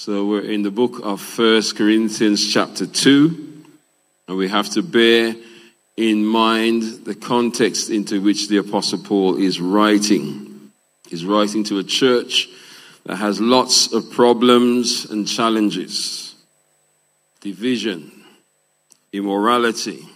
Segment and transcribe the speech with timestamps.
[0.00, 3.64] So we're in the book of First Corinthians chapter 2,
[4.28, 5.34] and we have to bear
[5.96, 10.70] in mind the context into which the apostle Paul is writing.
[11.08, 12.48] He's writing to a church
[13.06, 16.36] that has lots of problems and challenges.
[17.40, 18.12] Division,
[19.12, 20.08] immorality,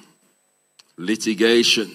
[0.96, 1.91] litigation.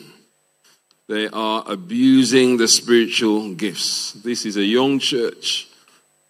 [1.07, 4.11] They are abusing the spiritual gifts.
[4.11, 5.66] This is a young church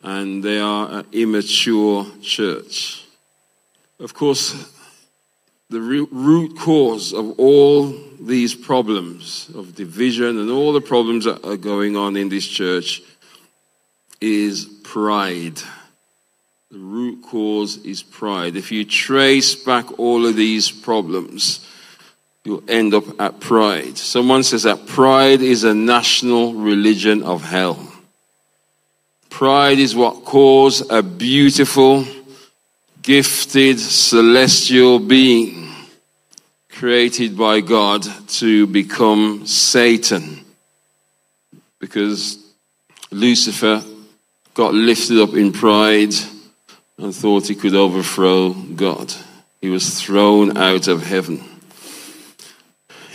[0.08, 3.04] and they are an immature church.
[4.00, 4.56] Of course,
[5.70, 11.57] the root cause of all these problems of division and all the problems that are
[11.57, 13.01] going on in this church
[14.21, 15.60] is pride.
[16.71, 18.56] The root cause is pride.
[18.56, 21.68] If you trace back all of these problems,
[22.46, 23.98] you'll end up at pride.
[23.98, 27.86] Someone says that pride is a national religion of hell.
[29.37, 32.08] Pride is what caused a beautiful,
[33.03, 35.72] gifted, celestial being
[36.70, 40.44] created by God to become Satan.
[41.78, 42.39] Because
[43.12, 43.84] Lucifer
[44.56, 46.16] got lifted up in pride
[46.97, 49.14] and thought he could overthrow God.
[49.62, 51.44] He was thrown out of heaven.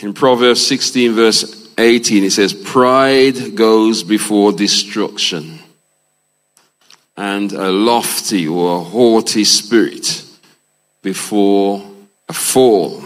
[0.01, 5.59] In Proverbs 16, verse 18, it says, Pride goes before destruction
[7.17, 10.25] and a lofty or a haughty spirit
[11.03, 11.85] before
[12.29, 13.03] a fall.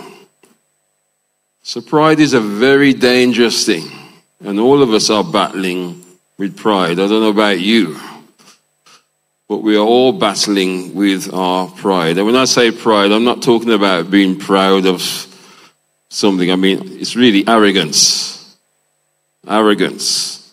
[1.62, 3.90] So, pride is a very dangerous thing,
[4.40, 6.04] and all of us are battling
[6.38, 6.92] with pride.
[6.92, 7.98] I don't know about you,
[9.48, 12.18] but we are all battling with our pride.
[12.18, 15.02] And when I say pride, I'm not talking about being proud of
[16.08, 18.56] something, I mean, it's really arrogance.
[19.48, 20.45] Arrogance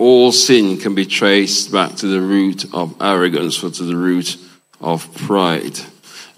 [0.00, 4.38] all sin can be traced back to the root of arrogance or to the root
[4.80, 5.78] of pride.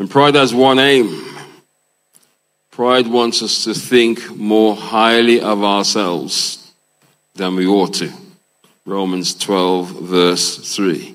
[0.00, 1.24] And pride has one aim.
[2.72, 6.72] Pride wants us to think more highly of ourselves
[7.36, 8.12] than we ought to.
[8.84, 11.14] Romans 12, verse 3.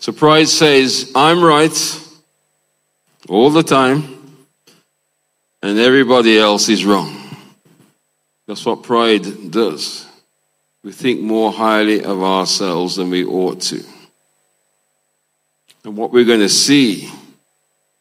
[0.00, 2.08] So pride says, I'm right
[3.28, 4.38] all the time,
[5.62, 7.14] and everybody else is wrong.
[8.46, 10.06] That's what pride does.
[10.82, 13.84] We think more highly of ourselves than we ought to.
[15.84, 17.10] And what we're going to see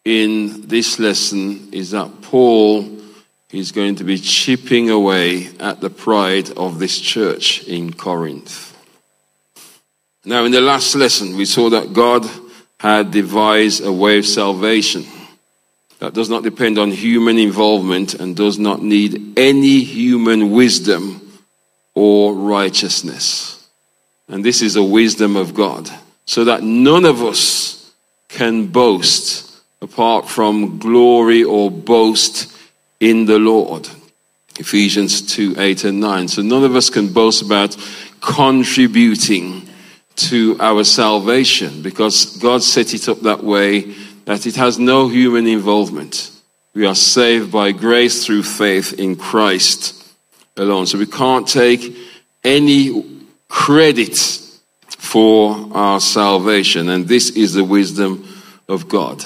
[0.04, 2.98] in this lesson is that Paul
[3.52, 8.76] is going to be chipping away at the pride of this church in Corinth.
[10.26, 12.26] Now, in the last lesson, we saw that God
[12.80, 15.06] had devised a way of salvation
[16.00, 21.21] that does not depend on human involvement and does not need any human wisdom
[21.94, 23.68] or righteousness.
[24.28, 25.90] And this is the wisdom of God,
[26.26, 27.92] so that none of us
[28.30, 32.56] can boast apart from glory or boast
[33.00, 33.90] in the Lord.
[34.58, 36.28] Ephesians 2 8 and 9.
[36.28, 37.76] So none of us can boast about
[38.22, 39.68] contributing
[40.16, 43.94] to our salvation because God set it up that way
[44.26, 46.32] that it has no human involvement.
[46.74, 50.01] We are saved by grace through faith in Christ
[50.58, 50.86] alone.
[50.86, 51.96] So we can't take
[52.44, 53.06] any
[53.48, 54.18] credit
[54.88, 56.90] for our salvation.
[56.90, 58.28] And this is the wisdom
[58.68, 59.24] of God.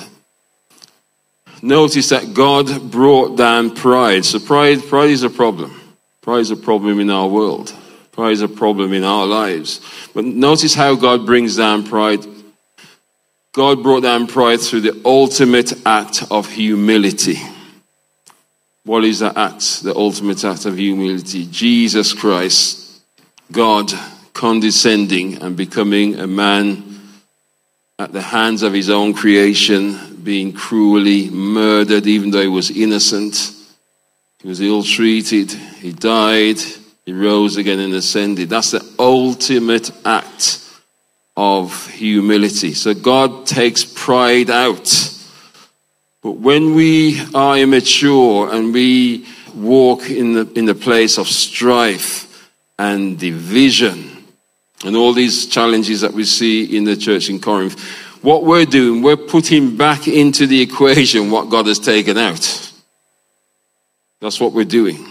[1.62, 4.26] Notice that God brought down pride.
[4.26, 5.80] So pride, pride is a problem.
[6.22, 7.74] Pride is a problem in our world.
[8.12, 9.82] Pride is a problem in our lives.
[10.14, 12.26] But notice how God brings down pride.
[13.52, 17.38] God brought down pride through the ultimate act of humility.
[18.86, 19.82] What is that act?
[19.82, 21.48] The ultimate act of humility.
[21.48, 23.02] Jesus Christ,
[23.52, 23.92] God
[24.34, 26.84] condescending and becoming a man
[27.98, 33.54] at the hands of his own creation, being cruelly murdered, even though he was innocent.
[34.42, 35.52] He was ill treated.
[35.52, 36.60] He died.
[37.06, 38.50] He rose again and ascended.
[38.50, 40.62] That's the ultimate act
[41.36, 42.74] of humility.
[42.74, 45.15] So God takes pride out
[46.26, 52.50] but when we are immature and we walk in the, in the place of strife
[52.80, 54.26] and division
[54.84, 57.80] and all these challenges that we see in the church in Corinth,
[58.24, 62.72] what we're doing, we're putting back into the equation what God has taken out.
[64.20, 65.08] That's what we're doing.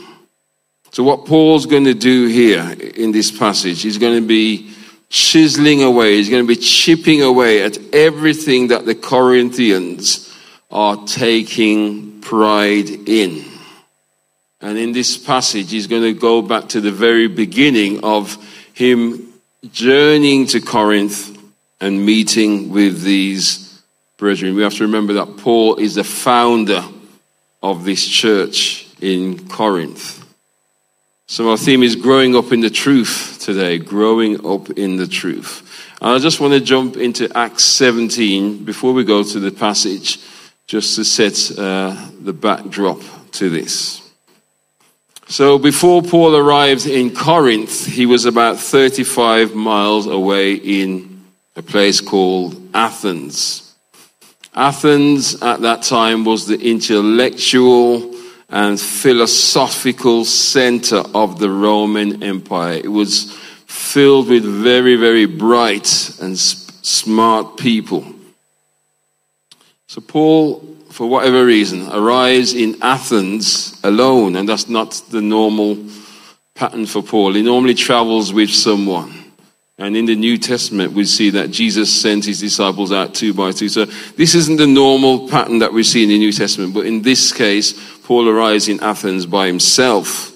[0.91, 4.75] So, what Paul's going to do here in this passage, he's going to be
[5.11, 10.34] chiseling away, he's going to be chipping away at everything that the Corinthians
[10.71, 13.45] are taking pride in.
[14.61, 18.37] And in this passage, he's going to go back to the very beginning of
[18.73, 19.35] him
[19.73, 21.39] journeying to Corinth
[21.81, 23.83] and meeting with these
[24.17, 24.55] brethren.
[24.55, 26.83] We have to remember that Paul is the founder
[27.63, 30.25] of this church in Corinth.
[31.27, 35.63] So our theme is growing up in the truth today, growing up in the truth.
[36.01, 40.19] And I just want to jump into Acts 17 before we go to the passage,
[40.67, 43.01] just to set uh, the backdrop
[43.33, 44.01] to this.
[45.27, 51.25] So before Paul arrived in Corinth, he was about 35 miles away in
[51.57, 53.75] a place called Athens.
[54.55, 58.15] Athens at that time was the intellectual
[58.49, 62.75] and philosophical center of the Roman Empire.
[62.75, 63.33] It was
[63.67, 68.14] filled with very, very bright and smart people.
[69.95, 70.59] So Paul,
[70.91, 75.79] for whatever reason, arrives in Athens alone, and that's not the normal
[76.57, 77.35] pattern for Paul.
[77.35, 79.15] He normally travels with someone.
[79.79, 83.53] And in the New Testament, we see that Jesus sent his disciples out two by
[83.53, 83.69] two.
[83.69, 87.03] So this isn't the normal pattern that we see in the New Testament, but in
[87.03, 90.33] this case, Paul arrives in Athens by himself.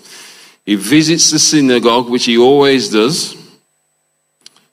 [0.64, 3.34] He visits the synagogue, which he always does.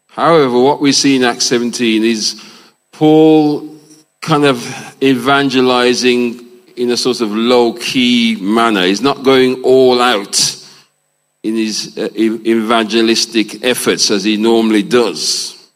[0.10, 2.40] However, what we see in Acts 17 is
[2.92, 3.75] Paul
[4.26, 4.58] kind of
[5.04, 6.44] evangelizing
[6.76, 8.84] in a sort of low key manner.
[8.84, 10.36] He's not going all out
[11.44, 15.70] in his uh, evangelistic efforts as he normally does.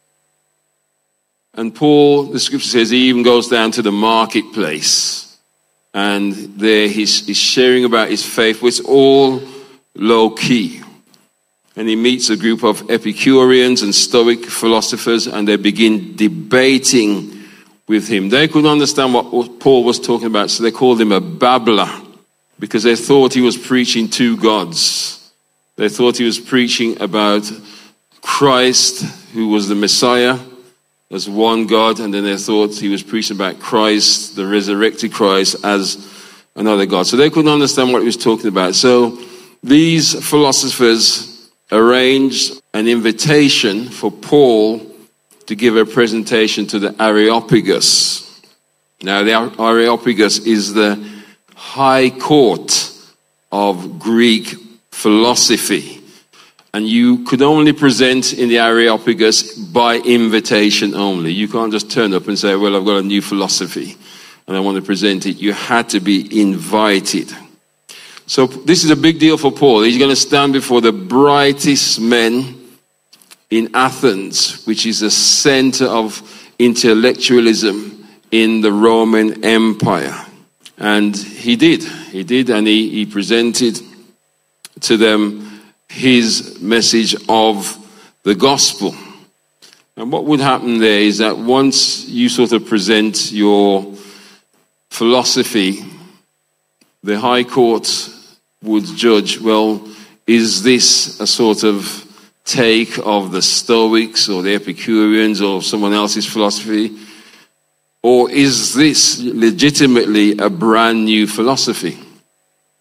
[1.54, 5.38] And Paul, the scripture says, he even goes down to the marketplace.
[5.94, 9.44] And there he's, he's sharing about his faith, which all
[9.94, 10.82] low key.
[11.76, 17.39] And he meets a group of Epicureans and Stoic philosophers, and they begin debating
[17.90, 18.30] with him.
[18.30, 21.90] They couldn't understand what Paul was talking about, so they called him a babbler
[22.60, 25.34] because they thought he was preaching two gods.
[25.76, 27.52] They thought he was preaching about
[28.22, 29.04] Christ,
[29.34, 30.38] who was the Messiah,
[31.10, 35.66] as one God, and then they thought he was preaching about Christ, the resurrected Christ,
[35.66, 36.08] as
[36.56, 37.08] another God.
[37.08, 38.76] So they couldn't understand what he was talking about.
[38.76, 39.18] So
[39.64, 44.89] these philosophers arranged an invitation for Paul
[45.50, 48.40] to give a presentation to the Areopagus.
[49.02, 51.04] Now, the Areopagus is the
[51.56, 52.94] high court
[53.52, 54.54] of Greek
[54.92, 56.04] philosophy.
[56.72, 61.32] And you could only present in the Areopagus by invitation only.
[61.32, 63.98] You can't just turn up and say, Well, I've got a new philosophy
[64.48, 65.38] and I want to present it.
[65.38, 67.34] You had to be invited.
[68.28, 69.82] So, this is a big deal for Paul.
[69.82, 72.59] He's going to stand before the brightest men
[73.50, 76.22] in Athens, which is the center of
[76.60, 80.26] intellectualism in the Roman Empire.
[80.78, 81.84] And he did.
[81.84, 83.80] He did, and he, he presented
[84.82, 87.78] to them his message of
[88.24, 88.96] the gospel.
[89.98, 93.96] And what would happen there is that once you sort of present your
[94.90, 95.84] philosophy,
[97.04, 98.10] the High Court
[98.64, 99.86] would judge well,
[100.28, 102.06] is this a sort of
[102.50, 106.98] take of the Stoics or the Epicureans or someone else's philosophy?
[108.02, 112.00] Or is this legitimately a brand new philosophy?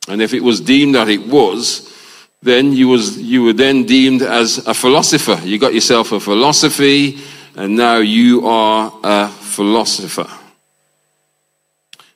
[0.08, 1.94] And if it was deemed that it was,
[2.40, 5.38] then you, was, you were then deemed as a philosopher.
[5.44, 7.18] You got yourself a philosophy,
[7.56, 10.28] and now you are a philosopher.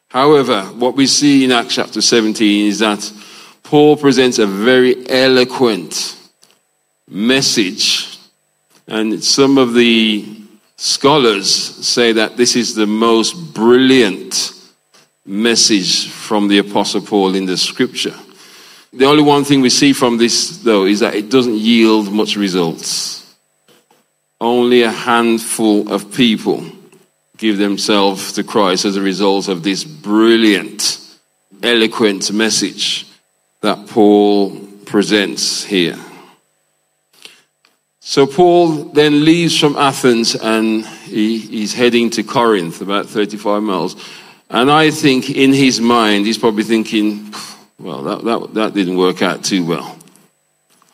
[0.09, 3.12] However, what we see in Acts chapter 17 is that
[3.62, 6.22] Paul presents a very eloquent
[7.12, 8.19] message,
[8.88, 10.26] and some of the
[10.76, 14.52] scholars say that this is the most brilliant
[15.26, 18.14] message from the Apostle Paul in the scripture.
[18.92, 22.37] The only one thing we see from this, though, is that it doesn't yield much
[22.37, 23.37] results.
[24.40, 26.64] Only a handful of people
[27.37, 30.99] give themselves to Christ as a result of this brilliant,
[31.62, 33.07] eloquent message
[33.61, 35.99] that Paul presents here.
[38.04, 43.94] So Paul then leaves from Athens and he, he's heading to Corinth, about 35 miles.
[44.50, 47.32] And I think in his mind, he's probably thinking,
[47.78, 49.97] well, that, that, that didn't work out too well.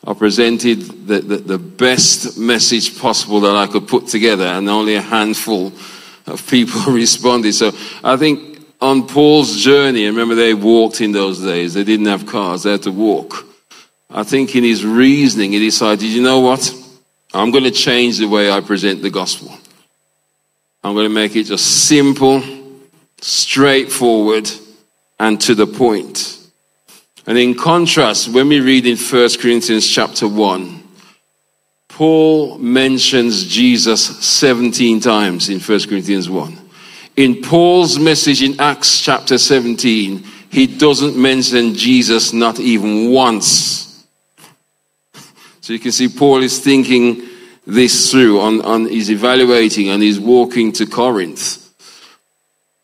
[0.05, 4.95] I presented the, the, the, best message possible that I could put together, and only
[4.95, 5.73] a handful
[6.27, 7.53] of people responded.
[7.53, 7.71] So
[8.03, 12.63] I think on Paul's journey, remember they walked in those days, they didn't have cars,
[12.63, 13.45] they had to walk.
[14.09, 16.78] I think in his reasoning, he decided, you know what?
[17.33, 19.55] I'm going to change the way I present the gospel.
[20.83, 22.41] I'm going to make it just simple,
[23.21, 24.49] straightforward,
[25.19, 26.37] and to the point.
[27.27, 30.83] And in contrast, when we read in 1 Corinthians chapter 1,
[31.89, 36.57] Paul mentions Jesus 17 times in 1 Corinthians 1.
[37.17, 43.88] In Paul's message in Acts chapter 17, he doesn't mention Jesus not even once.
[45.69, 47.29] So you can see Paul is thinking
[47.67, 51.71] this through on, on he's evaluating and he's walking to Corinth.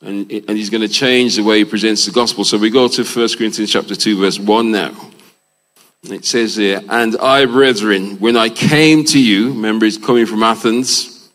[0.01, 2.43] And, and he's going to change the way he presents the gospel.
[2.43, 4.95] So we go to 1 Corinthians chapter 2, verse 1 now.
[6.03, 10.43] It says here, And I, brethren, when I came to you, remember he's coming from
[10.43, 11.27] Athens,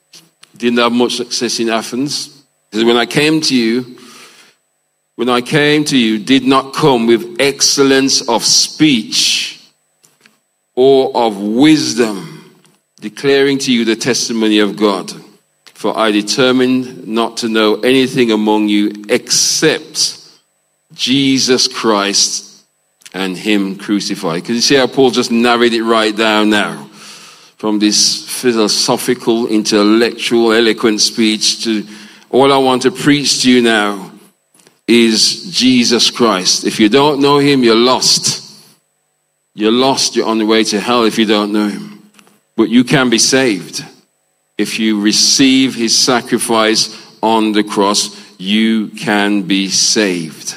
[0.56, 2.44] didn't have much success in Athens.
[2.70, 3.98] He said, When I came to you,
[5.16, 9.59] when I came to you, did not come with excellence of speech
[10.82, 12.54] or of wisdom,
[13.02, 15.12] declaring to you the testimony of God.
[15.74, 20.18] For I determined not to know anything among you except
[20.94, 22.64] Jesus Christ
[23.12, 24.46] and him crucified.
[24.46, 26.88] Can you see how Paul just narrowed it right down now?
[27.58, 31.86] From this philosophical, intellectual, eloquent speech to
[32.30, 34.12] all I want to preach to you now
[34.86, 36.64] is Jesus Christ.
[36.64, 38.49] If you don't know him, you're lost.
[39.60, 40.16] You're lost.
[40.16, 42.10] You're on the way to hell if you don't know him.
[42.56, 43.84] But you can be saved.
[44.56, 50.56] If you receive his sacrifice on the cross, you can be saved.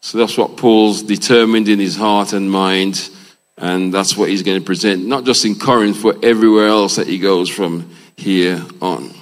[0.00, 3.10] So that's what Paul's determined in his heart and mind,
[3.58, 7.08] and that's what he's going to present, not just in Corinth, but everywhere else that
[7.08, 9.12] he goes from here on.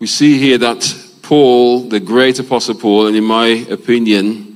[0.00, 0.82] We see here that
[1.22, 4.49] Paul, the great apostle Paul, and in my opinion,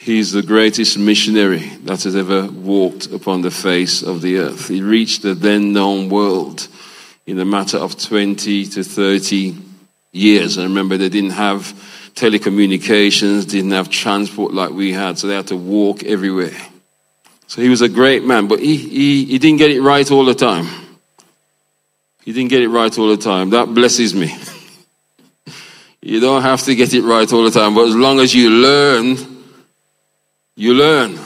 [0.00, 4.68] he's the greatest missionary that has ever walked upon the face of the earth.
[4.68, 6.66] He reached the then known world
[7.26, 9.56] in a matter of 20 to 30
[10.12, 10.56] years.
[10.56, 11.74] I remember, they didn't have
[12.14, 16.56] telecommunications, didn't have transport like we had, so they had to walk everywhere.
[17.46, 20.24] So he was a great man, but he, he, he didn't get it right all
[20.24, 20.66] the time.
[22.24, 23.50] He didn't get it right all the time.
[23.50, 24.34] That blesses me.
[26.00, 28.48] you don't have to get it right all the time, but as long as you
[28.50, 29.39] learn,
[30.60, 31.18] you learn.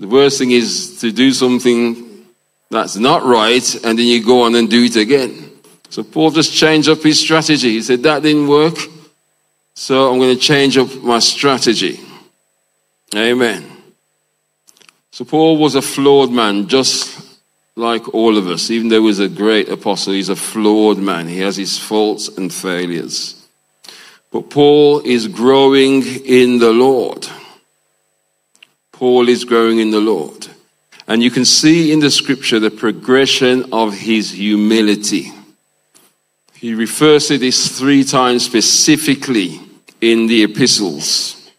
[0.00, 2.26] The worst thing is to do something
[2.68, 5.50] that's not right and then you go on and do it again.
[5.88, 7.70] So Paul just changed up his strategy.
[7.70, 8.76] He said, That didn't work.
[9.74, 12.00] So I'm going to change up my strategy.
[13.14, 13.64] Amen.
[15.12, 17.40] So Paul was a flawed man, just
[17.76, 18.68] like all of us.
[18.72, 21.28] Even though he was a great apostle, he's a flawed man.
[21.28, 23.46] He has his faults and failures.
[24.32, 27.28] But Paul is growing in the Lord.
[29.02, 30.46] Paul is growing in the Lord.
[31.08, 35.32] And you can see in the scripture the progression of his humility.
[36.54, 39.58] He refers to this three times specifically
[40.00, 41.50] in the epistles.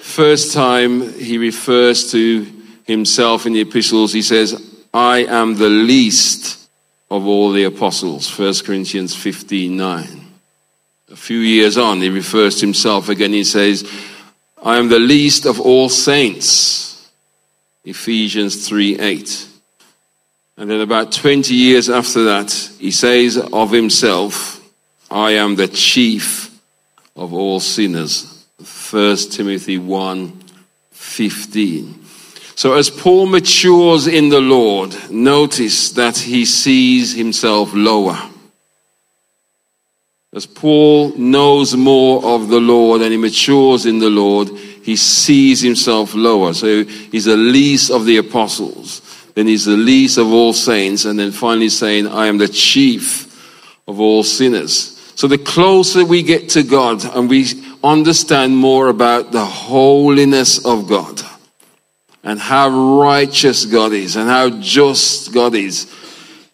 [0.00, 2.44] First time he refers to
[2.84, 4.60] himself in the epistles, he says,
[4.92, 6.68] I am the least
[7.12, 8.36] of all the apostles.
[8.36, 10.20] 1 Corinthians 15 9.
[11.12, 13.32] A few years on, he refers to himself again.
[13.32, 13.88] He says,
[14.62, 17.10] I am the least of all saints.
[17.84, 19.46] Ephesians 3 8.
[20.58, 24.60] And then about 20 years after that, he says of himself,
[25.10, 26.50] I am the chief
[27.16, 28.46] of all sinners.
[28.90, 30.42] 1 Timothy 1
[30.90, 32.04] 15.
[32.54, 38.29] So as Paul matures in the Lord, notice that he sees himself lower.
[40.32, 45.60] As Paul knows more of the Lord and he matures in the Lord, he sees
[45.60, 46.54] himself lower.
[46.54, 49.02] So he's the least of the apostles
[49.34, 53.26] then he's the least of all saints, and then finally saying, I am the chief
[53.86, 54.96] of all sinners.
[55.14, 57.46] So the closer we get to God and we
[57.84, 61.22] understand more about the holiness of God
[62.22, 62.68] and how
[63.00, 65.84] righteous God is and how just God is,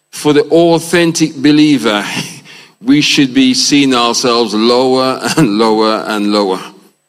[0.09, 2.03] for the authentic believer,
[2.81, 6.59] we should be seeing ourselves lower and lower and lower,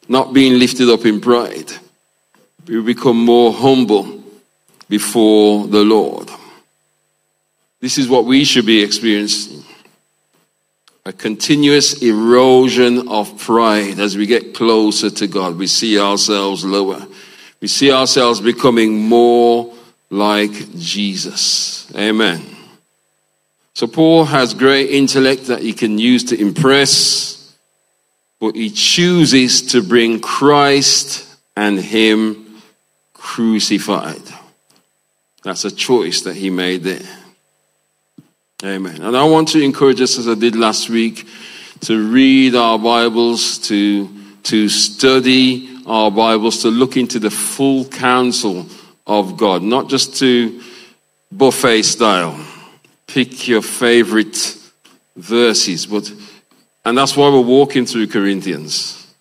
[0.08, 1.72] not being lifted up in pride.
[2.66, 4.22] We become more humble
[4.88, 6.30] before the Lord.
[7.80, 9.64] This is what we should be experiencing
[11.08, 15.56] a continuous erosion of pride as we get closer to God.
[15.56, 17.06] We see ourselves lower.
[17.62, 19.72] We see ourselves becoming more
[20.10, 21.90] like Jesus.
[21.96, 22.57] Amen.
[23.78, 27.56] So Paul has great intellect that he can use to impress,
[28.40, 32.60] but he chooses to bring Christ and him
[33.14, 34.20] crucified.
[35.44, 37.08] That's a choice that he made there.
[38.64, 39.00] Amen.
[39.00, 41.28] And I want to encourage us, as I did last week,
[41.82, 44.08] to read our Bibles, to,
[44.42, 48.66] to study our Bibles, to look into the full counsel
[49.06, 50.64] of God, not just to
[51.30, 52.44] buffet style.
[53.18, 54.56] Pick your favorite
[55.16, 55.86] verses.
[55.86, 56.08] But,
[56.84, 59.12] and that's why we're walking through Corinthians.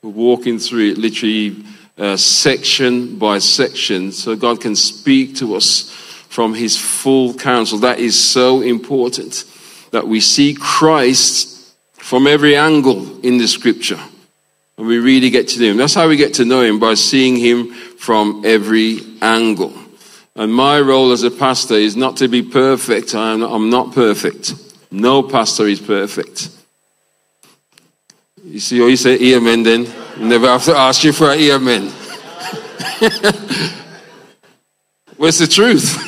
[0.00, 1.62] We're walking through it literally
[1.98, 5.90] uh, section by section so God can speak to us
[6.30, 7.80] from his full counsel.
[7.80, 9.44] That is so important
[9.90, 14.00] that we see Christ from every angle in the scripture.
[14.78, 15.76] And we really get to know him.
[15.76, 19.74] That's how we get to know him by seeing him from every angle.
[20.36, 23.14] And my role as a pastor is not to be perfect.
[23.14, 24.54] I'm, I'm not perfect.
[24.90, 26.50] No pastor is perfect.
[28.44, 29.88] You see, you say amen then?
[30.18, 31.84] Never have to ask you for an amen.
[35.16, 36.05] What's the truth?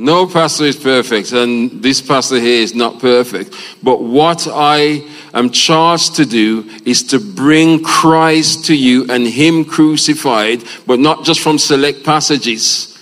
[0.00, 3.52] No pastor is perfect, and this pastor here is not perfect.
[3.82, 9.64] But what I am charged to do is to bring Christ to you and Him
[9.64, 12.96] crucified, but not just from select passages,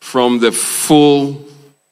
[0.00, 1.40] from the full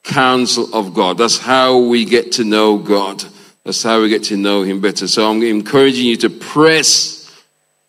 [0.02, 1.18] counsel of God.
[1.18, 3.22] That's how we get to know God.
[3.62, 5.06] That's how we get to know Him better.
[5.06, 7.32] So I'm encouraging you to press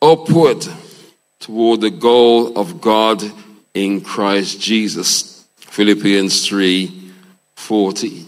[0.04, 0.64] upward
[1.40, 3.24] toward the goal of God
[3.74, 5.33] in Christ Jesus.
[5.74, 7.02] Philippians 3
[7.56, 8.28] 40.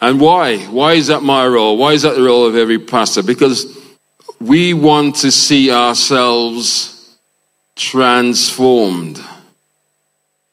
[0.00, 0.58] And why?
[0.58, 1.76] Why is that my role?
[1.76, 3.24] Why is that the role of every pastor?
[3.24, 3.76] Because
[4.40, 7.18] we want to see ourselves
[7.74, 9.20] transformed.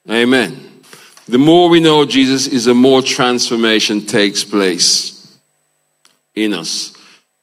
[0.10, 0.82] Amen.
[1.28, 5.38] The more we know Jesus is the more transformation takes place
[6.34, 6.98] in us.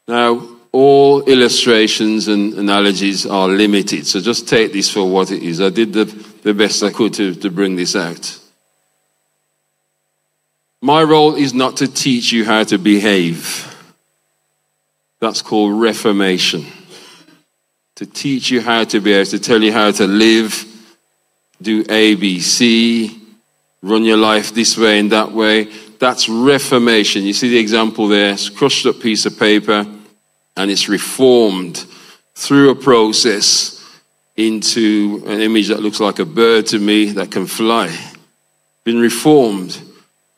[0.08, 5.60] Now, all illustrations and analogies are limited, so just take this for what it is.
[5.60, 6.06] I did the,
[6.42, 8.40] the best I could to, to bring this out.
[10.80, 13.64] My role is not to teach you how to behave.
[15.20, 16.66] That's called reformation.
[17.96, 20.64] To teach you how to behave, to tell you how to live,
[21.60, 23.20] do A, B, C,
[23.82, 25.64] run your life this way and that way.
[25.98, 27.24] That's reformation.
[27.24, 28.32] You see the example there?
[28.32, 29.84] It's a crushed up piece of paper
[30.56, 31.84] and it's reformed
[32.36, 33.84] through a process
[34.36, 37.92] into an image that looks like a bird to me that can fly.
[38.84, 39.80] Been reformed.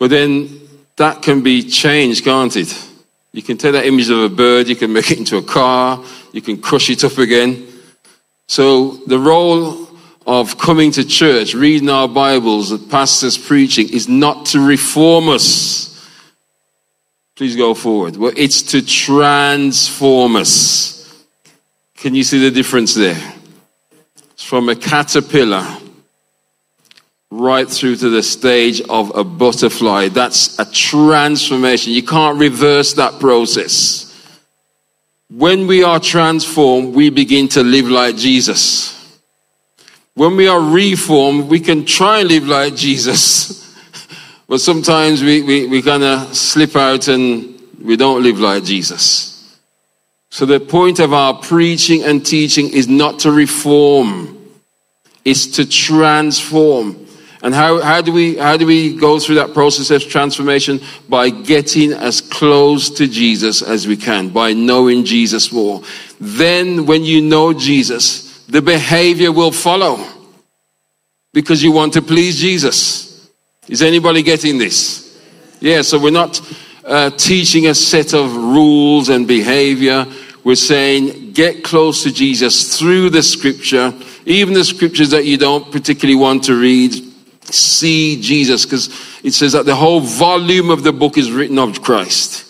[0.00, 0.48] But then
[0.96, 2.88] that can be changed, can't it?
[3.32, 6.02] You can take that image of a bird, you can make it into a car,
[6.32, 7.68] you can crush it up again.
[8.48, 9.88] So the role
[10.26, 15.86] of coming to church, reading our Bibles, the pastors preaching, is not to reform us.
[17.36, 18.16] Please go forward.
[18.16, 21.24] Well, it's to transform us.
[21.96, 23.34] Can you see the difference there?
[24.32, 25.66] It's from a caterpillar
[27.30, 30.08] right through to the stage of a butterfly.
[30.08, 31.92] That's a transformation.
[31.92, 34.06] You can't reverse that process.
[35.30, 38.96] When we are transformed, we begin to live like Jesus.
[40.14, 43.76] When we are reformed, we can try and live like Jesus.
[44.48, 49.56] but sometimes we, we, we kind of slip out and we don't live like Jesus.
[50.30, 54.36] So the point of our preaching and teaching is not to reform,
[55.24, 57.06] it's to transform.
[57.42, 60.81] And how, how, do we, how do we go through that process of transformation?
[61.09, 65.83] By getting as close to Jesus as we can, by knowing Jesus more.
[66.20, 70.07] Then, when you know Jesus, the behavior will follow
[71.33, 73.31] because you want to please Jesus.
[73.68, 75.18] Is anybody getting this?
[75.61, 76.40] Yeah, so we're not
[76.85, 80.07] uh, teaching a set of rules and behavior.
[80.44, 83.94] We're saying get close to Jesus through the scripture,
[84.26, 87.09] even the scriptures that you don't particularly want to read
[87.52, 88.88] see Jesus because
[89.22, 92.46] it says that the whole volume of the book is written of Christ.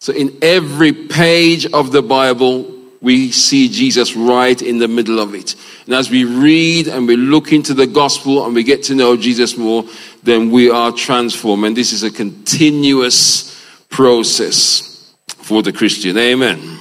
[0.00, 5.34] So in every page of the Bible, we see Jesus right in the middle of
[5.34, 5.54] it.
[5.86, 9.16] And as we read and we look into the gospel and we get to know
[9.16, 9.84] Jesus more,
[10.22, 11.64] then we are transformed.
[11.64, 16.18] And this is a continuous process for the Christian.
[16.18, 16.78] Amen.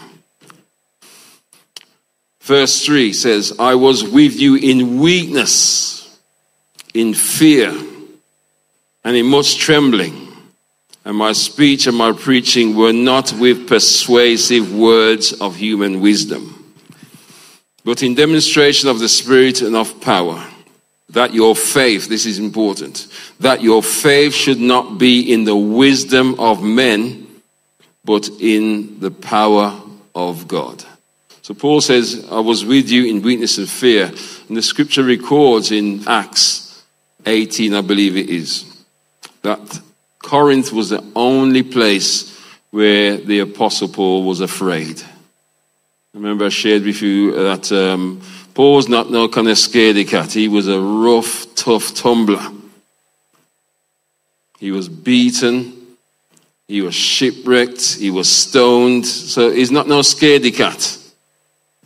[2.42, 5.95] Verse 3 says, I was with you in weakness
[6.96, 7.70] in fear
[9.04, 10.22] and in much trembling.
[11.04, 16.74] And my speech and my preaching were not with persuasive words of human wisdom,
[17.84, 20.44] but in demonstration of the Spirit and of power.
[21.10, 23.08] That your faith, this is important,
[23.40, 27.28] that your faith should not be in the wisdom of men,
[28.04, 29.80] but in the power
[30.16, 30.84] of God.
[31.44, 34.12] So Paul says, I was with you in weakness and fear.
[34.48, 36.65] And the scripture records in Acts
[37.26, 38.66] 18, I believe it is,
[39.42, 39.82] that
[40.20, 42.36] Corinth was the only place
[42.72, 45.02] where the Apostle Paul was afraid.
[46.14, 48.22] Remember, I shared with you that um,
[48.54, 50.32] Paul was not no kind of scaredy cat.
[50.32, 52.46] He was a rough, tough tumbler.
[54.60, 55.74] He was beaten.
[56.68, 57.96] He was shipwrecked.
[57.96, 59.06] He was stoned.
[59.06, 60.98] So he's not no scaredy cat.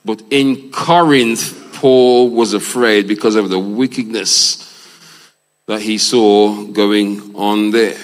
[0.05, 4.68] But in Corinth, Paul was afraid because of the wickedness
[5.69, 7.95] that he saw going on there.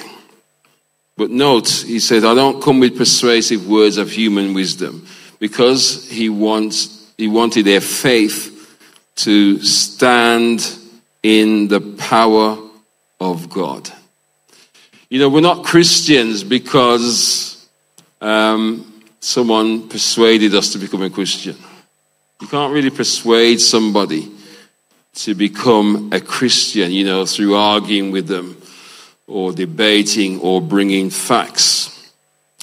[1.17, 5.07] But note, he said, I don't come with persuasive words of human wisdom
[5.39, 8.77] because he wants, he wanted their faith
[9.15, 10.77] to stand
[11.23, 12.55] in the power
[13.19, 13.89] of God.
[15.09, 17.67] You know, we're not Christians because
[18.21, 21.57] um, someone persuaded us to become a Christian.
[22.41, 24.34] You can't really persuade somebody
[25.15, 28.61] to become a Christian, you know, through arguing with them
[29.27, 32.11] or debating or bringing facts.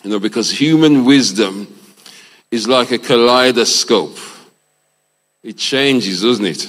[0.05, 1.67] You know, because human wisdom
[2.51, 4.17] is like a kaleidoscope.
[5.43, 6.69] It changes, doesn't it?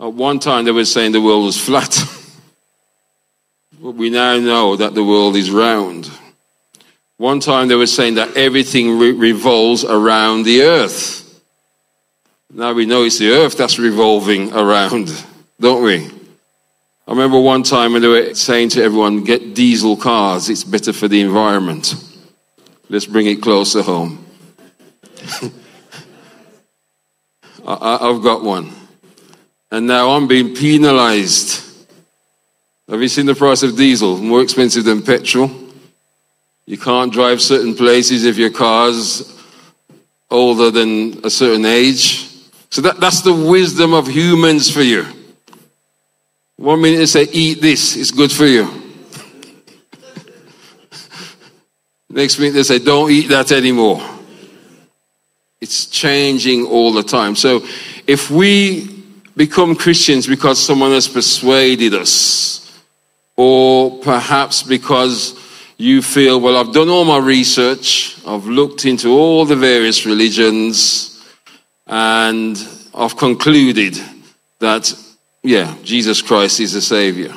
[0.00, 1.90] At one time they were saying the world was flat.
[3.82, 6.10] but we now know that the world is round.
[7.16, 11.24] One time they were saying that everything re- revolves around the earth.
[12.50, 15.12] Now we know it's the earth that's revolving around,
[15.60, 16.06] don't we?
[17.06, 20.94] I remember one time when they were saying to everyone, get diesel cars, it's better
[20.94, 21.94] for the environment.
[22.88, 24.24] Let's bring it closer home.
[27.66, 28.72] I, have got one.
[29.70, 31.62] And now I'm being penalized.
[32.88, 34.16] Have you seen the price of diesel?
[34.16, 35.50] More expensive than petrol.
[36.64, 39.38] You can't drive certain places if your car's
[40.30, 42.24] older than a certain age.
[42.70, 45.06] So that, that's the wisdom of humans for you.
[46.56, 48.68] One minute they say, eat this, it's good for you.
[52.10, 54.02] Next minute they say, don't eat that anymore.
[55.60, 57.36] It's changing all the time.
[57.36, 57.66] So
[58.06, 59.04] if we
[59.36, 62.58] become Christians because someone has persuaded us,
[63.36, 65.38] or perhaps because
[65.76, 71.17] you feel, well, I've done all my research, I've looked into all the various religions,
[71.88, 72.56] and
[72.94, 73.98] I've concluded
[74.58, 74.92] that
[75.42, 77.32] yeah, Jesus Christ is the Savior.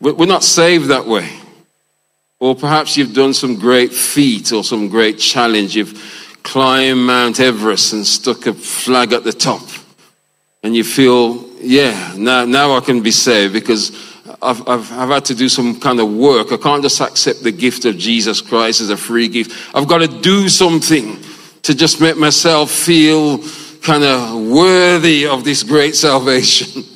[0.00, 1.28] We're not saved that way.
[2.40, 5.74] Or perhaps you've done some great feat or some great challenge.
[5.74, 9.62] You've climbed Mount Everest and stuck a flag at the top.
[10.62, 13.90] And you feel, yeah, now, now I can be saved because
[14.40, 16.52] I've, I've, I've had to do some kind of work.
[16.52, 19.74] I can't just accept the gift of Jesus Christ as a free gift.
[19.74, 21.18] I've got to do something
[21.62, 23.42] to just make myself feel
[23.82, 26.84] kind of worthy of this great salvation.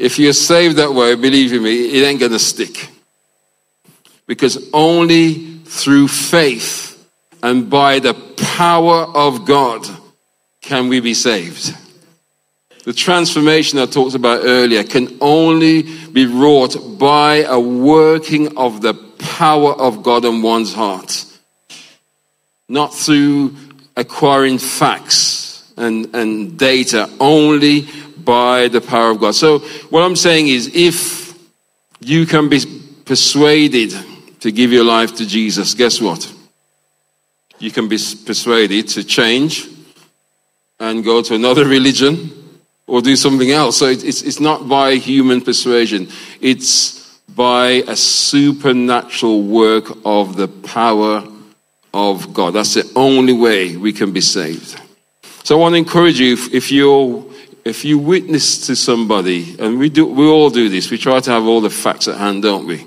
[0.00, 2.88] If you're saved that way, believe me, it ain't going to stick.
[4.26, 7.06] Because only through faith
[7.42, 9.86] and by the power of God
[10.62, 11.76] can we be saved.
[12.84, 18.94] The transformation I talked about earlier can only be wrought by a working of the
[19.18, 21.26] power of God in one's heart,
[22.70, 23.54] not through
[23.98, 25.39] acquiring facts
[25.80, 27.88] and, and data, only
[28.24, 29.34] by the power of God.
[29.34, 31.36] So, what I'm saying is, if
[32.00, 32.60] you can be
[33.04, 33.94] persuaded
[34.40, 36.32] to give your life to Jesus, guess what?
[37.58, 39.68] You can be persuaded to change
[40.78, 42.30] and go to another religion
[42.86, 43.78] or do something else.
[43.78, 46.08] So, it's, it's not by human persuasion,
[46.40, 51.26] it's by a supernatural work of the power
[51.94, 52.54] of God.
[52.54, 54.80] That's the only way we can be saved.
[55.42, 57.24] So I want to encourage you if, if you're
[57.64, 61.30] if you witness to somebody, and we do, we all do this, we try to
[61.30, 62.86] have all the facts at hand, don't we?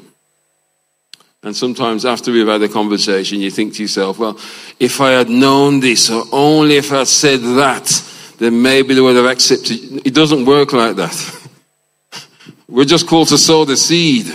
[1.43, 4.39] And sometimes after we've had a conversation, you think to yourself, well,
[4.79, 9.15] if I had known this, or only if I said that, then maybe they would
[9.15, 10.07] have accepted.
[10.07, 11.49] It doesn't work like that.
[12.67, 14.33] We're just called to sow the seed.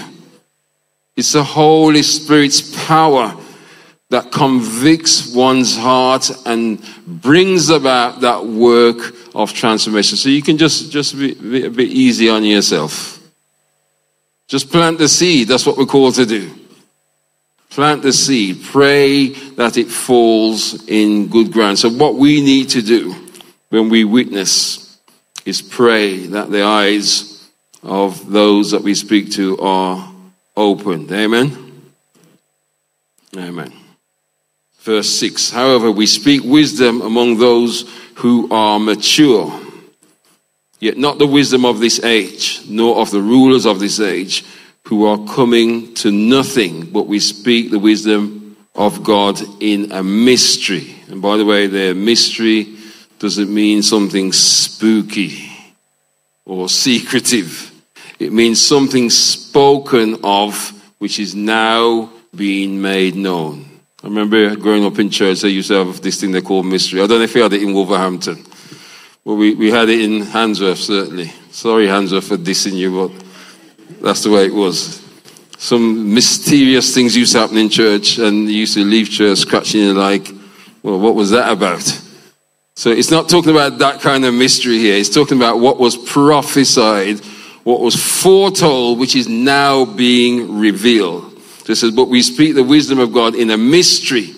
[1.16, 3.36] It's the Holy Spirit's power
[4.10, 10.16] that convicts one's heart and brings about that work of transformation.
[10.16, 13.18] So you can just, just be, be a bit easy on yourself.
[14.46, 15.48] Just plant the seed.
[15.48, 16.50] That's what we're called to do.
[17.68, 18.62] Plant the seed.
[18.64, 21.78] Pray that it falls in good ground.
[21.78, 23.14] So what we need to do
[23.68, 24.98] when we witness
[25.44, 27.46] is pray that the eyes
[27.82, 30.12] of those that we speak to are
[30.56, 31.12] opened.
[31.12, 31.90] Amen.
[33.36, 33.72] Amen.
[34.78, 39.52] Verse 6 However, we speak wisdom among those who are mature,
[40.80, 44.44] yet not the wisdom of this age, nor of the rulers of this age,
[44.84, 50.94] who are coming to nothing, but we speak the wisdom of God in a mystery.
[51.08, 52.76] And by the way, the mystery
[53.18, 55.50] doesn't mean something spooky
[56.46, 57.72] or secretive.
[58.18, 63.67] It means something spoken of which is now being made known.
[64.00, 67.02] I remember growing up in church, they used to have this thing they call mystery.
[67.02, 68.44] I don't know if you had it in Wolverhampton.
[69.24, 71.32] but we, we had it in Handsworth, certainly.
[71.50, 73.24] Sorry, Handsworth, for dissing you, but
[74.00, 75.04] that's the way it was.
[75.58, 79.80] Some mysterious things used to happen in church, and you used to leave church scratching
[79.80, 80.30] your like,
[80.84, 81.82] well, what was that about?
[82.76, 84.94] So it's not talking about that kind of mystery here.
[84.94, 87.18] It's talking about what was prophesied,
[87.64, 91.27] what was foretold, which is now being revealed.
[91.68, 94.34] It says, but we speak the wisdom of God in a mystery,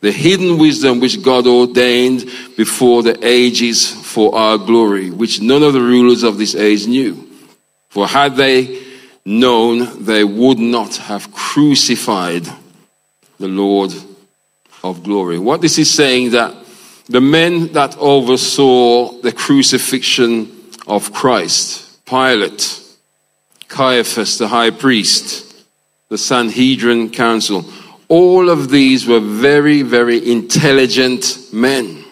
[0.00, 2.24] the hidden wisdom which God ordained
[2.56, 7.28] before the ages for our glory, which none of the rulers of this age knew.
[7.90, 8.82] For had they
[9.24, 12.46] known, they would not have crucified
[13.38, 13.92] the Lord
[14.82, 15.38] of glory.
[15.38, 16.54] What this is saying that
[17.08, 20.50] the men that oversaw the crucifixion
[20.86, 22.80] of Christ, Pilate,
[23.68, 25.51] Caiaphas, the high priest,
[26.12, 27.64] the Sanhedrin council,
[28.08, 32.04] all of these were very, very intelligent men.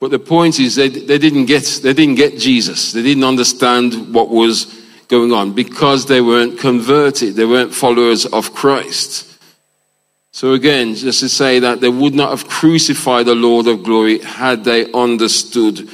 [0.00, 2.92] But the point is they, they, didn't get, they didn't get Jesus.
[2.92, 4.64] They didn't understand what was
[5.08, 7.34] going on because they weren't converted.
[7.34, 9.38] They weren't followers of Christ.
[10.32, 14.20] So again, just to say that they would not have crucified the Lord of glory
[14.20, 15.86] had they understood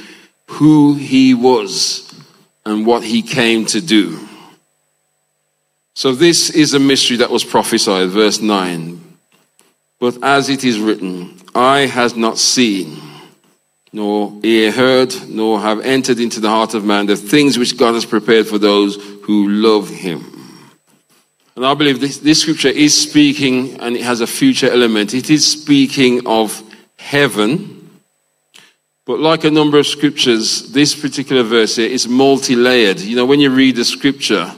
[0.47, 2.09] who he was
[2.65, 4.29] and what he came to do.
[5.95, 8.99] So this is a mystery that was prophesied, verse 9.
[9.99, 12.99] But as it is written, eye has not seen,
[13.91, 17.93] nor ear heard, nor have entered into the heart of man the things which God
[17.93, 20.29] has prepared for those who love him.
[21.55, 25.13] And I believe this, this scripture is speaking, and it has a future element.
[25.13, 26.59] It is speaking of
[26.97, 27.99] heaven.
[29.05, 32.99] But like a number of scriptures, this particular verse here is multi layered.
[32.99, 34.51] You know, when you read the scripture,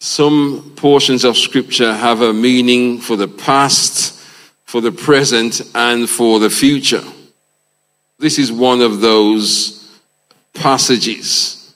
[0.00, 4.18] some portions of scripture have a meaning for the past,
[4.64, 7.04] for the present, and for the future.
[8.18, 10.00] This is one of those
[10.54, 11.74] passages.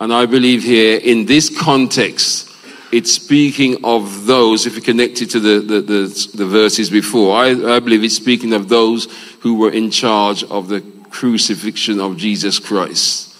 [0.00, 2.50] And I believe here, in this context,
[2.90, 7.36] it's speaking of those, if you connect it to the, the, the, the verses before,
[7.36, 9.06] I, I believe it's speaking of those
[9.40, 10.80] who were in charge of the
[11.10, 13.36] crucifixion of Jesus Christ.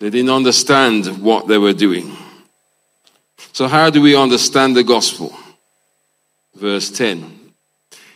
[0.00, 2.14] They didn't understand what they were doing.
[3.52, 5.34] So, how do we understand the gospel?
[6.54, 7.52] Verse 10.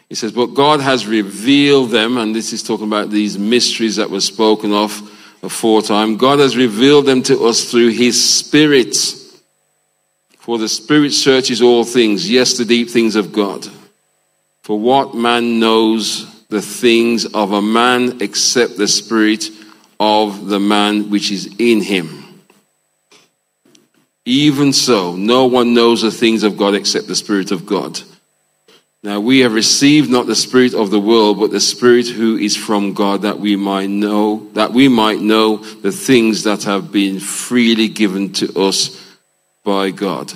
[0.09, 4.11] He says, But God has revealed them, and this is talking about these mysteries that
[4.11, 5.01] were spoken of
[5.43, 6.17] aforetime.
[6.17, 8.97] God has revealed them to us through His Spirit.
[10.39, 13.67] For the Spirit searches all things, yes, the deep things of God.
[14.63, 19.51] For what man knows the things of a man except the Spirit
[20.01, 22.25] of the man which is in him?
[24.29, 27.99] Even so, no one knows the things of God except the Spirit of God.
[29.03, 32.55] Now we have received not the Spirit of the world, but the Spirit who is
[32.55, 37.21] from God, that we might know, that we might know the things that have been
[37.21, 39.03] freely given to us
[39.65, 40.31] by God.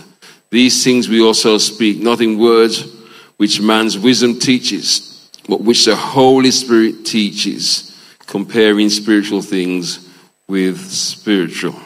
[0.48, 2.90] These things we also speak, not in words
[3.36, 7.94] which man's wisdom teaches, but which the Holy Spirit teaches,
[8.26, 10.08] comparing spiritual things
[10.48, 11.78] with spiritual.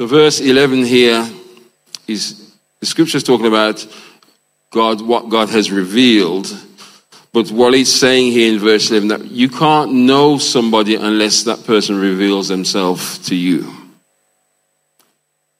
[0.00, 1.28] So, verse 11 here
[2.06, 3.86] is the scripture is talking about
[4.70, 6.46] God, what God has revealed.
[7.34, 11.66] But what he's saying here in verse 11 that you can't know somebody unless that
[11.66, 13.70] person reveals themselves to you.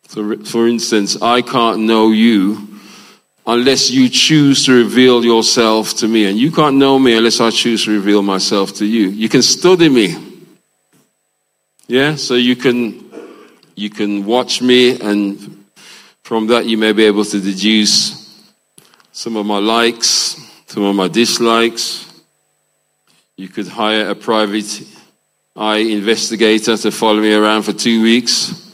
[0.09, 2.67] So, for instance, I can't know you
[3.47, 6.25] unless you choose to reveal yourself to me.
[6.25, 9.11] And you can't know me unless I choose to reveal myself to you.
[9.11, 10.17] You can study me.
[11.89, 13.10] Yeah, so you can
[13.81, 15.65] you can watch me and
[16.23, 18.45] from that you may be able to deduce
[19.11, 22.07] some of my likes, some of my dislikes.
[23.37, 24.83] You could hire a private
[25.57, 28.71] eye investigator to follow me around for two weeks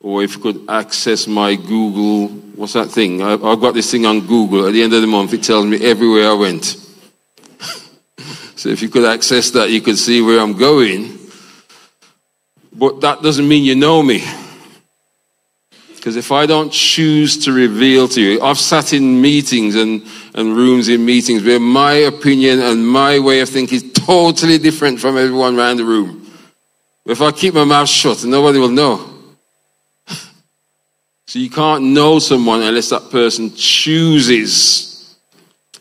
[0.00, 3.22] or if you could access my Google, what's that thing?
[3.22, 4.66] I, have got this thing on Google.
[4.66, 6.64] At the end of the month, it tells me everywhere I went.
[8.56, 11.19] so if you could access that, you could see where I'm going.
[12.80, 14.24] But that doesn't mean you know me.
[15.94, 20.02] Because if I don't choose to reveal to you, I've sat in meetings and,
[20.34, 24.98] and rooms in meetings where my opinion and my way of thinking is totally different
[24.98, 26.26] from everyone around the room.
[27.04, 29.08] If I keep my mouth shut, nobody will know.
[31.26, 35.16] So you can't know someone unless that person chooses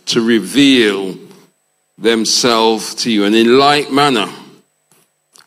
[0.06, 1.18] to reveal
[1.98, 3.24] themselves to you.
[3.24, 4.32] And in like manner,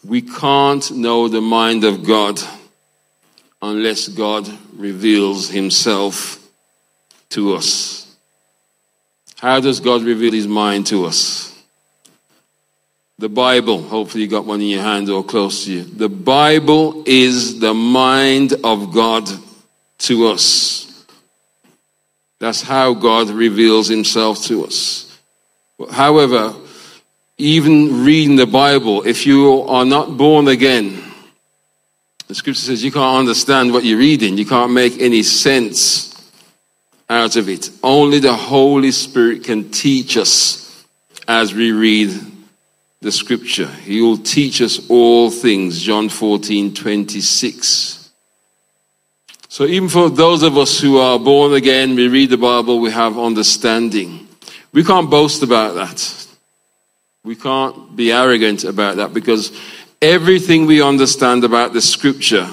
[0.04, 2.40] We can't know the mind of God
[3.60, 6.38] unless God reveals himself
[7.30, 8.14] to us.
[9.38, 11.48] How does God reveal his mind to us?
[13.18, 15.84] The Bible, hopefully you got one in your hand or close to you.
[15.84, 19.28] The Bible is the mind of God
[19.98, 21.06] to us.
[22.40, 25.16] That's how God reveals himself to us.
[25.92, 26.52] However,
[27.42, 31.02] even reading the Bible, if you are not born again,
[32.28, 34.38] the scripture says you can't understand what you're reading.
[34.38, 36.32] You can't make any sense
[37.10, 37.70] out of it.
[37.82, 40.86] Only the Holy Spirit can teach us
[41.26, 42.10] as we read
[43.00, 43.66] the scripture.
[43.66, 45.82] He will teach us all things.
[45.82, 48.10] John 14, 26.
[49.48, 52.92] So even for those of us who are born again, we read the Bible, we
[52.92, 54.28] have understanding.
[54.72, 56.21] We can't boast about that.
[57.24, 59.52] We can't be arrogant about that because
[60.00, 62.48] everything we understand about the scripture,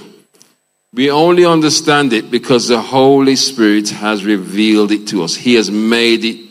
[0.94, 5.36] we only understand it because the Holy Spirit has revealed it to us.
[5.36, 6.50] He has made it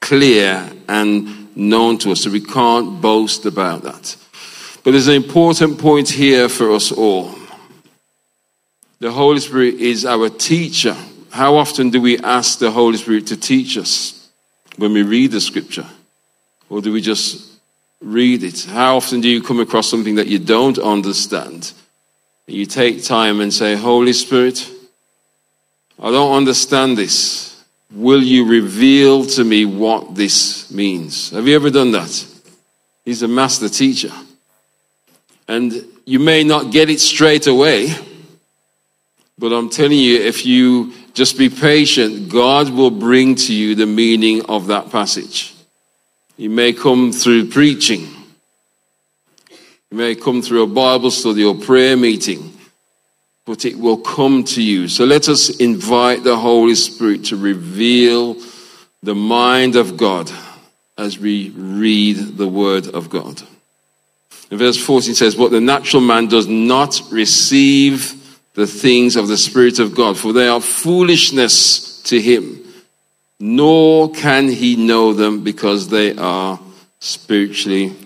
[0.00, 2.22] clear and known to us.
[2.22, 4.16] So we can't boast about that.
[4.82, 7.34] But there's an important point here for us all.
[9.00, 10.96] The Holy Spirit is our teacher.
[11.30, 14.28] How often do we ask the Holy Spirit to teach us
[14.76, 15.86] when we read the scripture?
[16.70, 17.49] Or do we just
[18.00, 18.64] read it.
[18.64, 21.72] How often do you come across something that you don't understand?
[22.46, 24.68] You take time and say, Holy Spirit,
[25.98, 27.64] I don't understand this.
[27.92, 31.30] Will you reveal to me what this means?
[31.30, 32.26] Have you ever done that?
[33.04, 34.12] He's a master teacher.
[35.46, 37.94] And you may not get it straight away,
[39.38, 43.86] but I'm telling you, if you just be patient, God will bring to you the
[43.86, 45.54] meaning of that passage.
[46.40, 48.08] It may come through preaching.
[49.90, 52.58] It may come through a Bible study or prayer meeting,
[53.44, 54.88] but it will come to you.
[54.88, 58.38] So let us invite the Holy Spirit to reveal
[59.02, 60.32] the mind of God
[60.96, 63.42] as we read the Word of God.
[64.50, 68.14] In verse 14 says, But the natural man does not receive
[68.54, 72.59] the things of the Spirit of God, for they are foolishness to him
[73.40, 76.60] nor can he know them because they are
[76.98, 77.96] spiritually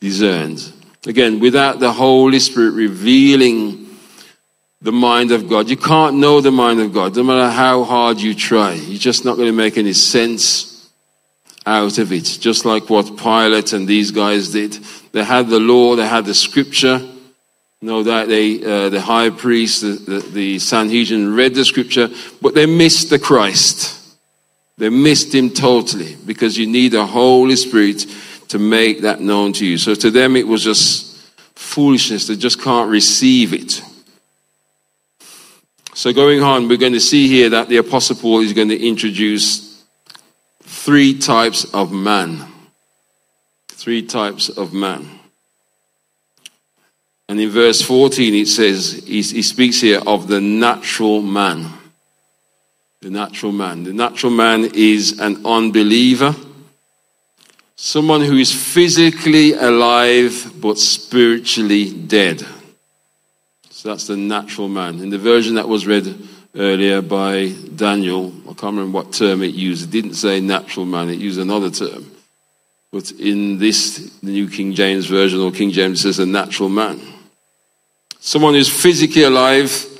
[0.00, 0.72] discerned.
[1.06, 3.96] Again, without the Holy Spirit revealing
[4.82, 8.20] the mind of God, you can't know the mind of God, no matter how hard
[8.20, 8.74] you try.
[8.74, 10.90] You're just not going to make any sense
[11.64, 12.24] out of it.
[12.40, 14.72] Just like what Pilate and these guys did.
[15.12, 17.00] They had the law, they had the scripture.
[17.80, 22.10] No doubt they, uh, the high priest, the, the, the Sanhedrin read the scripture,
[22.42, 24.05] but they missed the Christ.
[24.78, 28.06] They missed him totally because you need the Holy Spirit
[28.48, 29.78] to make that known to you.
[29.78, 31.16] So to them, it was just
[31.54, 32.26] foolishness.
[32.26, 33.82] They just can't receive it.
[35.94, 38.86] So going on, we're going to see here that the Apostle Paul is going to
[38.86, 39.82] introduce
[40.62, 42.44] three types of man.
[43.68, 45.08] Three types of man.
[47.28, 51.75] And in verse 14, it says, he, he speaks here of the natural man
[53.06, 53.84] the natural man.
[53.84, 56.34] The natural man is an unbeliever,
[57.76, 62.44] someone who is physically alive but spiritually dead.
[63.70, 64.98] So that's the natural man.
[64.98, 66.16] In the version that was read
[66.56, 69.84] earlier by Daniel, I can't remember what term it used.
[69.84, 72.10] It didn't say natural man, it used another term.
[72.90, 77.00] But in this New King James Version or King James, it says a natural man.
[78.18, 79.92] Someone who's physically alive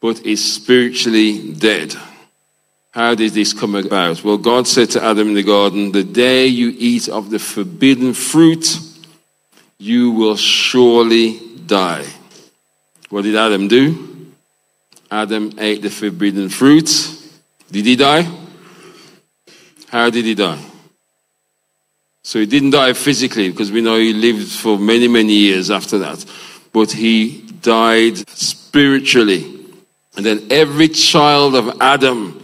[0.00, 1.94] but is spiritually dead.
[2.90, 4.24] How did this come about?
[4.24, 8.14] Well, God said to Adam in the garden, The day you eat of the forbidden
[8.14, 8.78] fruit,
[9.78, 12.06] you will surely die.
[13.10, 14.32] What did Adam do?
[15.10, 16.90] Adam ate the forbidden fruit.
[17.70, 18.26] Did he die?
[19.88, 20.62] How did he die?
[22.22, 25.98] So he didn't die physically because we know he lived for many, many years after
[25.98, 26.24] that.
[26.72, 29.66] But he died spiritually.
[30.16, 32.42] And then every child of Adam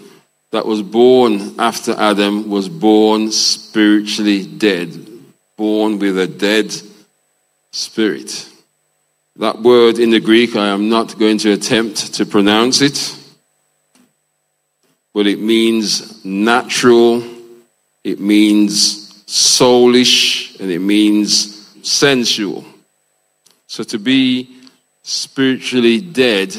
[0.55, 4.89] that was born after Adam was born spiritually dead,
[5.57, 6.73] born with a dead
[7.73, 8.49] spirit.
[9.35, 13.19] That word in the Greek, I am not going to attempt to pronounce it,
[15.13, 17.25] but it means natural,
[18.05, 22.65] it means soulish, and it means sensual.
[23.67, 24.57] So to be
[25.03, 26.57] spiritually dead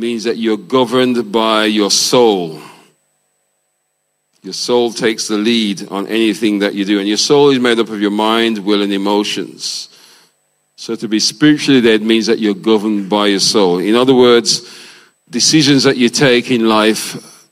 [0.00, 2.60] means that you're governed by your soul.
[4.42, 6.98] Your soul takes the lead on anything that you do.
[6.98, 9.88] And your soul is made up of your mind, will, and emotions.
[10.76, 13.78] So to be spiritually dead means that you're governed by your soul.
[13.78, 14.62] In other words,
[15.28, 17.48] decisions that you take in life,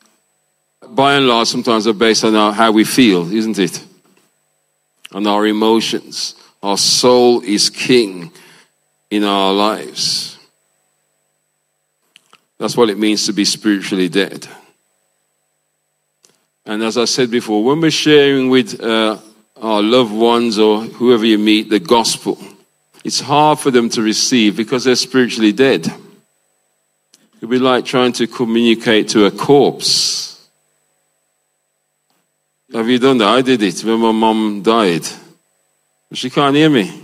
[0.88, 3.84] by and large, sometimes are based on our, how we feel, isn't it?
[5.12, 6.34] On our emotions.
[6.62, 8.32] Our soul is king
[9.10, 10.37] in our lives.
[12.58, 14.46] That's what it means to be spiritually dead.
[16.66, 19.16] And as I said before, when we're sharing with uh,
[19.56, 22.36] our loved ones or whoever you meet the gospel,
[23.04, 25.86] it's hard for them to receive because they're spiritually dead.
[27.38, 30.46] It'd be like trying to communicate to a corpse.
[32.72, 33.28] Have you done that?
[33.28, 35.06] I did it when my mom died.
[36.12, 37.02] She can't hear me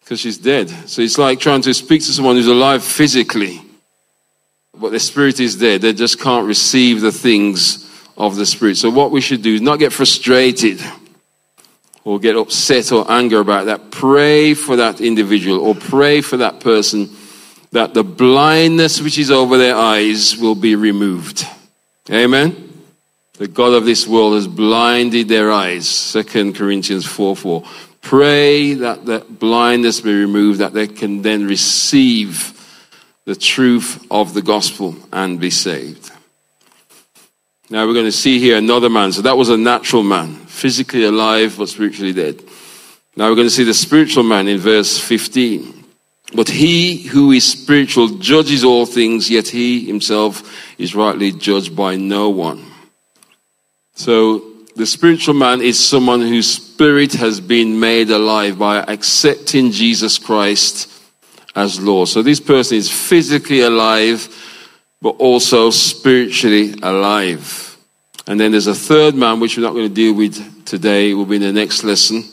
[0.00, 0.68] because she's dead.
[0.88, 3.62] So it's like trying to speak to someone who's alive physically
[4.82, 5.78] but the spirit is there.
[5.78, 8.76] They just can't receive the things of the spirit.
[8.76, 10.80] So what we should do is not get frustrated
[12.02, 13.92] or get upset or anger about that.
[13.92, 17.08] Pray for that individual or pray for that person
[17.70, 21.46] that the blindness which is over their eyes will be removed.
[22.10, 22.82] Amen.
[23.34, 25.88] The God of this world has blinded their eyes.
[25.88, 27.62] Second Corinthians 4 4.
[28.00, 32.58] Pray that the blindness be removed, that they can then receive
[33.24, 36.10] the truth of the gospel and be saved.
[37.70, 39.12] Now we're going to see here another man.
[39.12, 42.42] So that was a natural man, physically alive but spiritually dead.
[43.16, 45.84] Now we're going to see the spiritual man in verse 15.
[46.34, 50.42] But he who is spiritual judges all things, yet he himself
[50.78, 52.64] is rightly judged by no one.
[53.94, 54.42] So
[54.74, 60.91] the spiritual man is someone whose spirit has been made alive by accepting Jesus Christ
[61.54, 62.08] as Lord.
[62.08, 64.28] So this person is physically alive,
[65.00, 67.76] but also spiritually alive.
[68.26, 71.10] And then there's a third man, which we're not going to deal with today.
[71.10, 72.24] It will be in the next lesson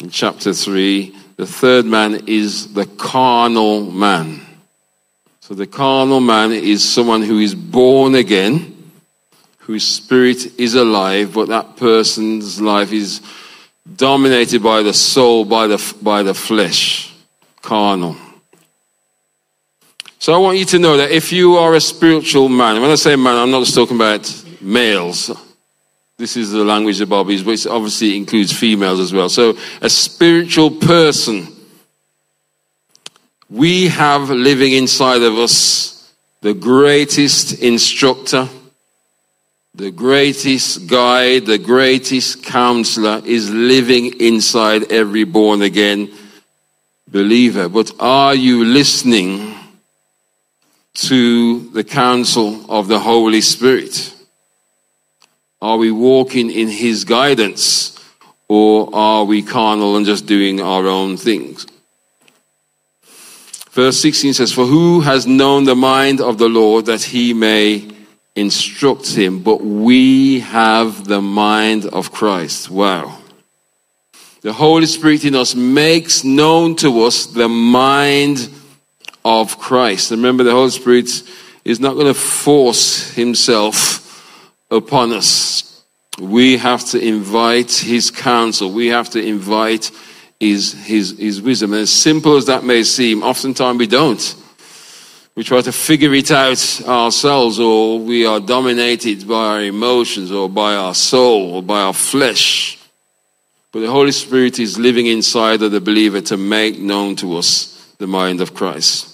[0.00, 1.14] in chapter 3.
[1.36, 4.40] The third man is the carnal man.
[5.40, 8.92] So the carnal man is someone who is born again,
[9.58, 13.20] whose spirit is alive, but that person's life is
[13.96, 17.14] dominated by the soul, by the, by the flesh,
[17.60, 18.16] carnal.
[20.24, 22.94] So I want you to know that if you are a spiritual man, when I
[22.94, 24.24] say man, I'm not just talking about
[24.58, 25.30] males.
[26.16, 29.28] This is the language of Bobby's, but obviously includes females as well.
[29.28, 31.46] So a spiritual person,
[33.50, 36.10] we have living inside of us
[36.40, 38.48] the greatest instructor,
[39.74, 46.10] the greatest guide, the greatest counselor is living inside every born again
[47.08, 47.68] believer.
[47.68, 49.63] But are you listening
[50.94, 54.14] to the counsel of the Holy Spirit?
[55.60, 57.98] Are we walking in His guidance
[58.48, 61.66] or are we carnal and just doing our own things?
[63.74, 67.88] Verse 16 says, For who has known the mind of the Lord that he may
[68.36, 69.42] instruct him?
[69.42, 72.70] But we have the mind of Christ.
[72.70, 73.18] Wow.
[74.42, 78.48] The Holy Spirit in us makes known to us the mind
[79.24, 80.10] of Christ.
[80.10, 81.08] Remember, the Holy Spirit
[81.64, 84.00] is not going to force himself
[84.70, 85.82] upon us.
[86.20, 88.70] We have to invite his counsel.
[88.70, 89.90] We have to invite
[90.38, 91.72] his, his, his wisdom.
[91.72, 94.36] And as simple as that may seem, oftentimes we don't.
[95.36, 100.48] We try to figure it out ourselves, or we are dominated by our emotions, or
[100.48, 102.78] by our soul, or by our flesh.
[103.72, 107.94] But the Holy Spirit is living inside of the believer to make known to us
[107.98, 109.13] the mind of Christ.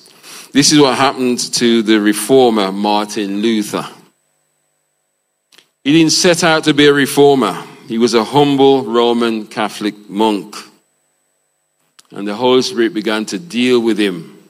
[0.53, 3.89] This is what happened to the reformer Martin Luther.
[5.85, 7.65] He didn't set out to be a reformer.
[7.87, 10.57] He was a humble Roman Catholic monk.
[12.11, 14.43] And the Holy Spirit began to deal with him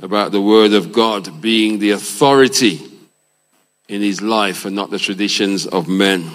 [0.00, 2.80] about the Word of God being the authority
[3.88, 6.28] in his life and not the traditions of men.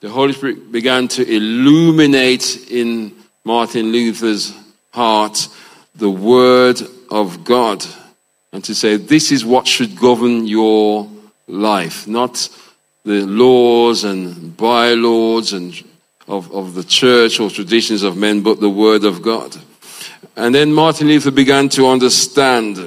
[0.00, 4.52] The Holy Spirit began to illuminate in Martin Luther's
[4.90, 5.48] heart
[5.94, 6.80] the Word
[7.14, 7.86] of God
[8.52, 11.08] and to say, this is what should govern your
[11.46, 12.48] life, not
[13.04, 15.80] the laws and bylaws and
[16.26, 19.56] of, of the church or traditions of men, but the word of God.
[20.34, 22.78] And then Martin Luther began to understand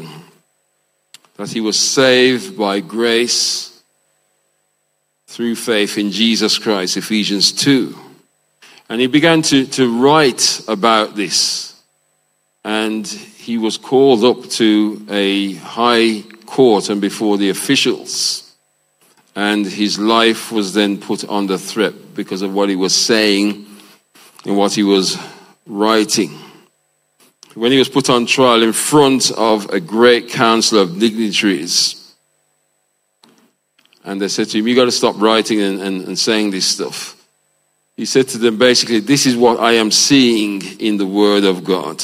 [1.38, 3.82] that he was saved by grace
[5.28, 7.96] through faith in Jesus Christ, Ephesians 2.
[8.90, 11.82] And he began to, to write about this.
[12.66, 13.08] And
[13.48, 18.54] he was called up to a high court and before the officials.
[19.38, 23.66] And his life was then put under threat because of what he was saying
[24.44, 25.18] and what he was
[25.66, 26.38] writing.
[27.54, 32.14] When he was put on trial in front of a great council of dignitaries,
[34.04, 36.66] and they said to him, You got to stop writing and, and, and saying this
[36.66, 37.16] stuff.
[37.96, 41.64] He said to them basically, This is what I am seeing in the Word of
[41.64, 42.04] God.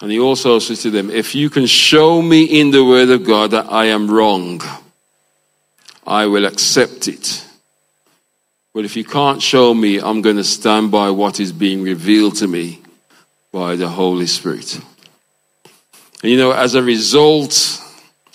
[0.00, 3.24] And he also said to them, If you can show me in the Word of
[3.24, 4.62] God that I am wrong,
[6.06, 7.44] I will accept it.
[8.72, 12.36] But if you can't show me, I'm going to stand by what is being revealed
[12.36, 12.80] to me
[13.52, 14.80] by the Holy Spirit.
[16.22, 17.82] And you know, as a result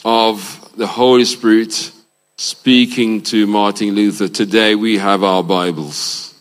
[0.04, 1.92] of the Holy Spirit
[2.38, 6.34] speaking to Martin Luther, today we have our Bibles.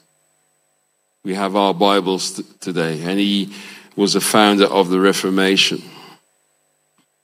[1.22, 3.00] We have our Bibles t- today.
[3.02, 3.54] And he
[3.96, 5.82] was a founder of the Reformation.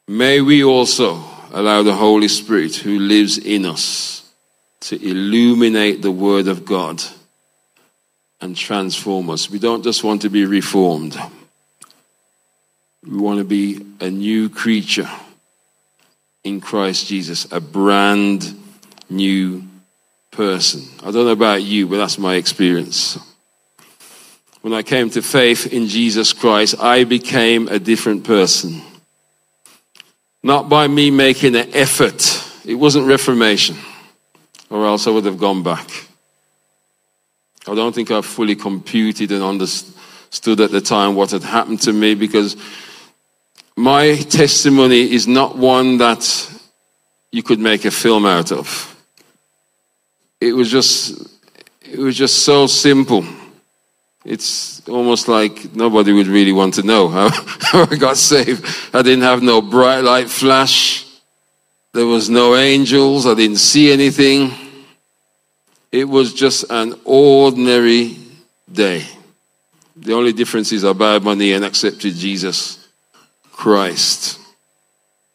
[0.07, 4.29] May we also allow the Holy Spirit who lives in us
[4.81, 7.03] to illuminate the Word of God
[8.41, 9.51] and transform us.
[9.51, 11.17] We don't just want to be reformed,
[13.03, 15.09] we want to be a new creature
[16.45, 18.57] in Christ Jesus, a brand
[19.09, 19.65] new
[20.31, 20.83] person.
[21.01, 23.19] I don't know about you, but that's my experience.
[24.63, 28.83] When I came to faith in Jesus Christ, I became a different person.
[30.43, 32.23] Not by me making an effort.
[32.67, 33.77] It wasn't reformation,
[34.69, 35.89] or else I would have gone back.
[37.67, 41.93] I don't think I fully computed and understood at the time what had happened to
[41.93, 42.57] me because
[43.77, 46.51] my testimony is not one that
[47.33, 48.87] you could make a film out of.
[50.41, 51.29] It was just,
[51.83, 53.25] it was just so simple.
[54.25, 58.65] It's almost like nobody would really want to know how, how I got saved.
[58.95, 61.07] I didn't have no bright light flash.
[61.93, 63.27] There was no angels.
[63.27, 64.53] I didn't see anything.
[65.91, 68.17] It was just an ordinary
[68.71, 69.05] day.
[69.97, 72.89] The only difference is I bowed my knee and accepted Jesus
[73.53, 74.39] Christ.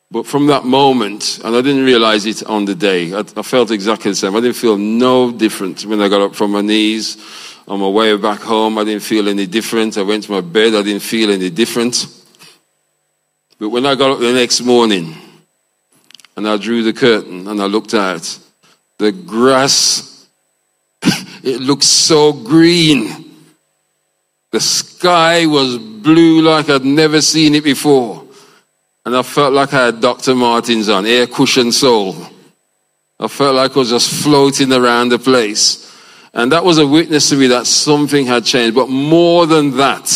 [0.09, 3.71] But from that moment, and I didn't realize it on the day, I, I, felt
[3.71, 4.35] exactly the same.
[4.35, 7.17] I didn't feel no different when I got up from my knees
[7.67, 8.77] on my way back home.
[8.77, 9.97] I didn't feel any different.
[9.97, 10.75] I went to my bed.
[10.75, 12.07] I didn't feel any different.
[13.59, 15.15] But when I got up the next morning
[16.35, 18.39] and I drew the curtain and I looked out,
[18.97, 20.27] the grass,
[21.43, 23.31] it looked so green.
[24.51, 28.23] The sky was blue like I'd never seen it before.
[29.05, 30.33] And I felt like I had Dr.
[30.33, 32.15] Martens on, air cushion sole.
[33.19, 35.84] I felt like I was just floating around the place.
[36.35, 38.75] And that was a witness to me that something had changed.
[38.75, 40.11] But more than that,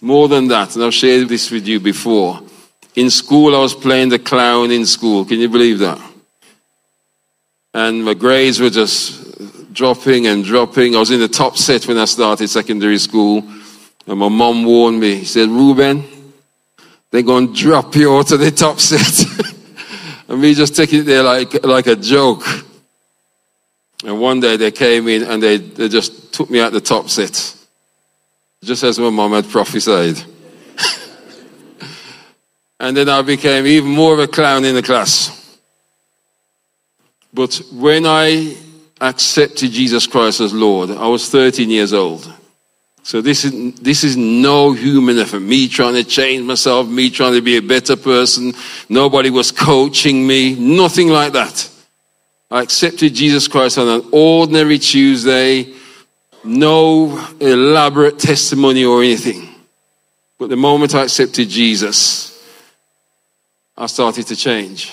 [0.00, 2.40] more than that, and I've shared this with you before.
[2.96, 5.24] In school, I was playing the clown in school.
[5.24, 6.00] Can you believe that?
[7.72, 10.96] And my grades were just dropping and dropping.
[10.96, 13.44] I was in the top set when I started secondary school.
[14.08, 15.20] And my mom warned me.
[15.20, 16.02] She said, Ruben,
[17.12, 19.54] they're going to drop you out of the top set.
[20.28, 22.42] and me just taking it there like, like a joke.
[24.04, 27.10] And one day they came in and they, they just took me out the top
[27.10, 27.56] set.
[28.62, 30.16] Just as my mom had prophesied.
[32.80, 35.36] and then I became even more of a clown in the class.
[37.32, 38.56] But when I
[39.00, 42.32] accepted Jesus Christ as Lord, I was 13 years old.
[43.02, 45.40] So this is, this is no human effort.
[45.40, 48.52] Me trying to change myself, me trying to be a better person.
[48.88, 50.54] Nobody was coaching me.
[50.54, 51.70] Nothing like that.
[52.50, 55.72] I accepted Jesus Christ on an ordinary Tuesday.
[56.42, 59.48] No elaborate testimony or anything.
[60.38, 62.44] But the moment I accepted Jesus,
[63.76, 64.92] I started to change.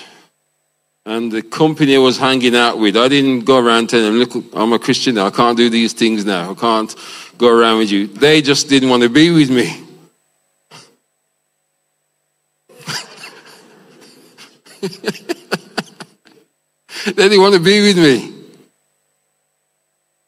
[1.04, 4.44] And the company I was hanging out with, I didn't go around telling them, look,
[4.54, 5.26] I'm a Christian now.
[5.26, 6.52] I can't do these things now.
[6.52, 6.94] I can't
[7.38, 8.06] go around with you.
[8.06, 9.84] They just didn't want to be with me.
[17.04, 18.34] they didn't want to be with me.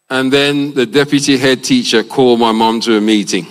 [0.09, 3.47] And then the deputy head teacher called my mom to a meeting.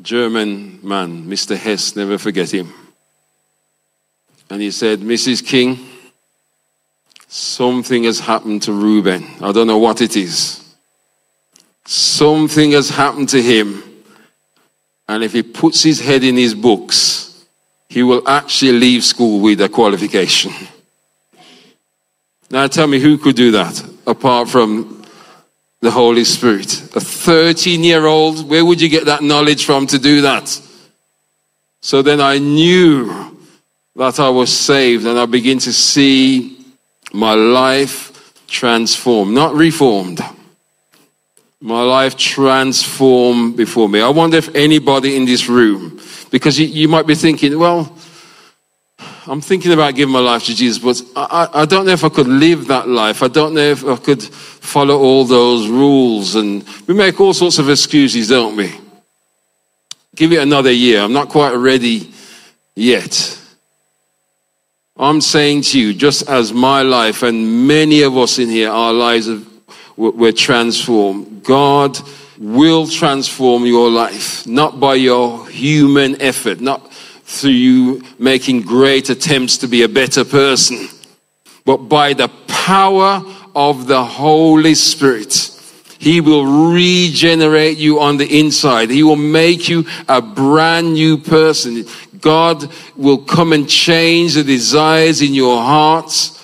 [0.00, 1.56] German man, Mr.
[1.56, 2.72] Hess, never forget him.
[4.50, 5.46] And he said, Mrs.
[5.46, 5.78] King,
[7.28, 9.24] something has happened to Ruben.
[9.40, 10.58] I don't know what it is.
[11.84, 13.82] Something has happened to him.
[15.08, 17.31] And if he puts his head in his books,
[17.92, 20.52] he will actually leave school with a qualification.
[22.50, 25.04] Now tell me who could do that apart from
[25.82, 26.72] the Holy Spirit?
[26.96, 30.48] A 13 year old, where would you get that knowledge from to do that?
[31.82, 33.36] So then I knew
[33.96, 36.56] that I was saved and I began to see
[37.12, 40.20] my life transformed, not reformed
[41.64, 44.00] My life transformed before me.
[44.00, 46.00] I wonder if anybody in this room,
[46.32, 47.94] because you, you might be thinking, well,
[49.26, 52.08] I'm thinking about giving my life to Jesus, but I, I, don't know if I
[52.08, 53.22] could live that life.
[53.22, 56.34] I don't know if I could follow all those rules.
[56.34, 58.72] And we make all sorts of excuses, don't we?
[60.16, 61.02] Give it another year.
[61.02, 62.12] I'm not quite ready
[62.74, 63.38] yet.
[64.96, 68.92] I'm saying to you, just as my life and many of us in here, our
[68.92, 69.46] lives have,
[69.96, 71.98] were transformed, God
[72.42, 79.58] will transform your life, not by your human effort, not through you making great attempts
[79.58, 80.88] to be a better person,
[81.64, 83.22] but by the power
[83.54, 85.50] of the Holy Spirit.
[86.00, 88.90] He will regenerate you on the inside.
[88.90, 91.86] He will make you a brand new person.
[92.20, 96.42] God will come and change the desires in your hearts,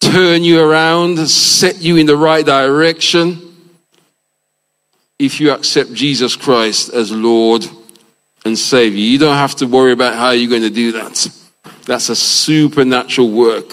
[0.00, 3.45] turn you around, set you in the right direction.
[5.18, 7.66] If you accept Jesus Christ as Lord
[8.46, 9.00] and Savior.
[9.00, 11.28] You don't have to worry about how you're going to do that.
[11.84, 13.70] That's a supernatural work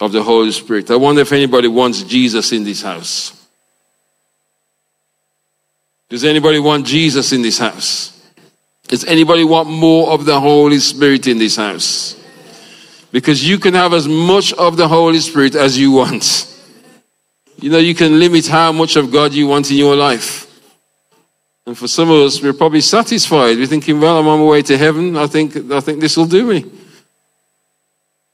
[0.00, 0.90] of the Holy Spirit.
[0.90, 3.36] I wonder if anybody wants Jesus in this house.
[6.08, 8.20] Does anybody want Jesus in this house?
[8.88, 12.16] Does anybody want more of the Holy Spirit in this house?
[13.12, 16.46] Because you can have as much of the Holy Spirit as you want.
[17.60, 20.46] You know, you can limit how much of God you want in your life.
[21.66, 23.58] And for some of us, we're probably satisfied.
[23.58, 25.16] We're thinking, well, I'm on my way to heaven.
[25.16, 26.64] I think, I think this will do me.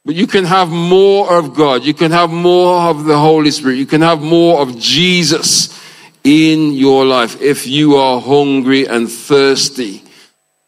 [0.05, 1.85] But you can have more of God.
[1.85, 3.75] You can have more of the Holy Spirit.
[3.75, 5.77] You can have more of Jesus
[6.23, 10.03] in your life if you are hungry and thirsty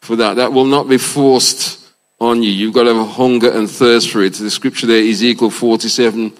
[0.01, 0.35] for that.
[0.35, 1.79] That will not be forced
[2.21, 2.51] on you.
[2.51, 4.35] You've got to have a hunger and thirst for it.
[4.35, 6.33] The scripture there, Ezekiel 47,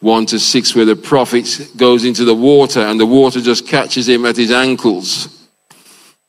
[0.00, 4.08] 1 to 6, where the prophet goes into the water and the water just catches
[4.08, 5.46] him at his ankles.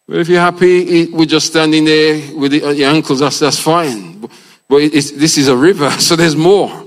[0.07, 4.19] But if you're happy with just standing there with your ankles, that's, that's fine.
[4.67, 6.85] But this is a river, so there's more.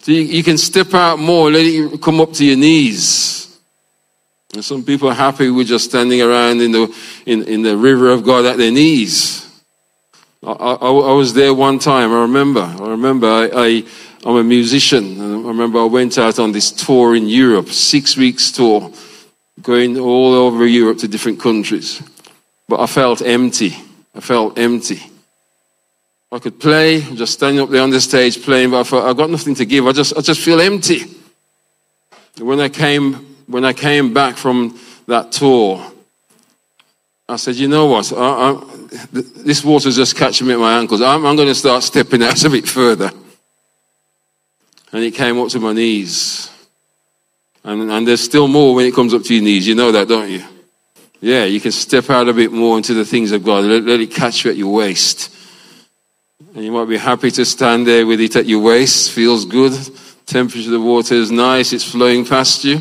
[0.00, 3.58] So you, you can step out more, let it come up to your knees.
[4.54, 6.94] And some people are happy with just standing around in the,
[7.26, 9.42] in, in the river of God at their knees.
[10.42, 12.62] I, I, I was there one time, I remember.
[12.62, 13.84] I remember I, I,
[14.26, 15.20] I'm a musician.
[15.20, 18.90] I remember I went out on this tour in Europe, six weeks tour
[19.62, 22.02] going all over Europe to different countries.
[22.68, 23.76] But I felt empty.
[24.16, 25.00] I felt empty.
[26.32, 29.16] I could play, just standing up there on the stage playing, but I thought I've
[29.16, 29.86] got nothing to give.
[29.86, 31.04] I just, I just feel empty.
[32.38, 33.14] When I came,
[33.46, 35.86] when I came back from that tour,
[37.28, 38.12] I said, you know what?
[38.12, 38.64] I, I,
[39.12, 41.00] this water's just catching me at my ankles.
[41.00, 43.12] I'm, I'm going to start stepping out a bit further.
[44.92, 46.50] And it came up to my knees.
[47.64, 49.66] And, and there's still more when it comes up to your knees.
[49.66, 50.44] You know that, don't you?
[51.20, 53.64] Yeah, you can step out a bit more into the things of God.
[53.64, 55.34] Let, let it catch you at your waist.
[56.54, 59.12] And you might be happy to stand there with it at your waist.
[59.12, 59.72] Feels good.
[60.26, 61.72] Temperature of the water is nice.
[61.72, 62.80] It's flowing past you.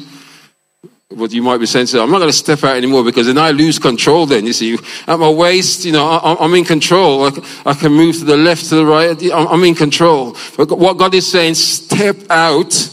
[1.15, 3.37] But you might be saying, to, I'm not going to step out anymore because then
[3.37, 4.45] I lose control then.
[4.45, 7.25] You see, at my waist, you know, I'm in control.
[7.65, 9.17] I can move to the left, to the right.
[9.33, 10.35] I'm in control.
[10.57, 12.91] But what God is saying, step out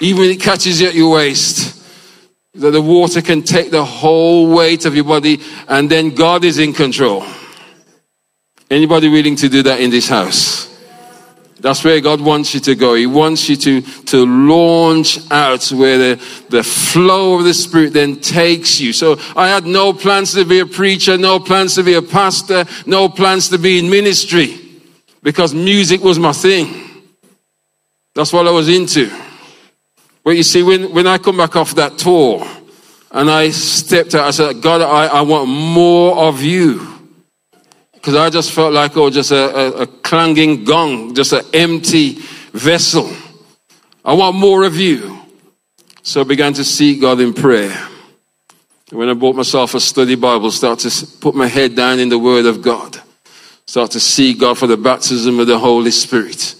[0.00, 1.82] even if it catches you at your waist,
[2.54, 6.58] that the water can take the whole weight of your body and then God is
[6.58, 7.24] in control.
[8.70, 10.73] Anybody willing to do that in this house?
[11.64, 12.94] That's where God wants you to go.
[12.94, 18.20] He wants you to, to launch out where the, the flow of the Spirit then
[18.20, 18.92] takes you.
[18.92, 22.66] So I had no plans to be a preacher, no plans to be a pastor,
[22.84, 24.60] no plans to be in ministry
[25.22, 26.68] because music was my thing.
[28.14, 29.10] That's what I was into.
[30.22, 32.46] But you see, when, when I come back off that tour
[33.10, 36.93] and I stepped out, I said, God, I, I want more of you.
[38.04, 42.18] Because I just felt like, oh, just a, a, a clanging gong, just an empty
[42.52, 43.10] vessel.
[44.04, 45.18] I want more of you.
[46.02, 47.74] So I began to seek God in prayer.
[48.90, 52.18] When I bought myself a study Bible, start to put my head down in the
[52.18, 53.00] Word of God.
[53.64, 56.56] Start to seek God for the baptism of the Holy Spirit.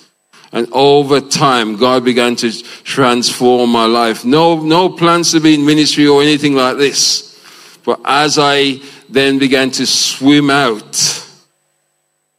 [0.51, 2.53] And over time, God began to
[2.85, 4.25] transform my life.
[4.25, 7.39] No, no plans to be in ministry or anything like this.
[7.85, 8.81] But as I
[9.11, 11.21] then began to swim out,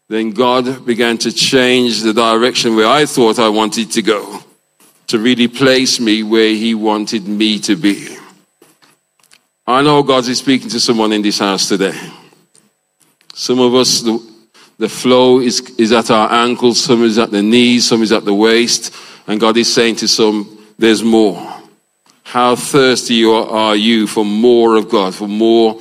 [0.07, 4.39] then God began to change the direction where I thought I wanted to go
[5.07, 8.17] to really place me where He wanted me to be.
[9.67, 11.99] I know God is speaking to someone in this house today.
[13.33, 14.01] Some of us,
[14.77, 18.25] the flow is, is at our ankles, some is at the knees, some is at
[18.25, 18.93] the waist.
[19.27, 21.51] And God is saying to some, there's more.
[22.23, 25.79] How thirsty are you for more of God, for more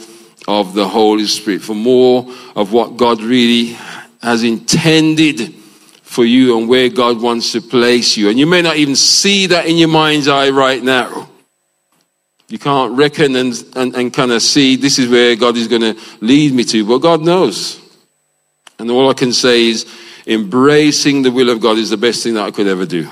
[0.49, 3.77] of the Holy Spirit, for more of what God really
[4.25, 5.55] has intended
[6.03, 8.31] for you and where God wants to place you.
[8.31, 11.29] And you may not even see that in your mind's eye right now.
[12.49, 15.83] You can't reckon and, and, and kind of see this is where God is going
[15.83, 17.81] to lead me to, but God knows.
[18.79, 19.87] And all I can say is
[20.27, 23.09] embracing the will of God is the best thing that I could ever do.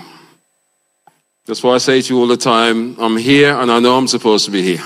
[1.44, 4.08] That's why I say to you all the time I'm here and I know I'm
[4.08, 4.84] supposed to be here.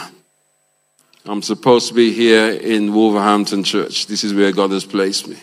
[1.24, 4.06] I'm supposed to be here in Wolverhampton Church.
[4.06, 5.36] This is where God has placed me.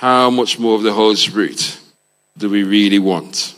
[0.00, 1.78] How much more of the Holy Spirit
[2.38, 3.54] do we really want?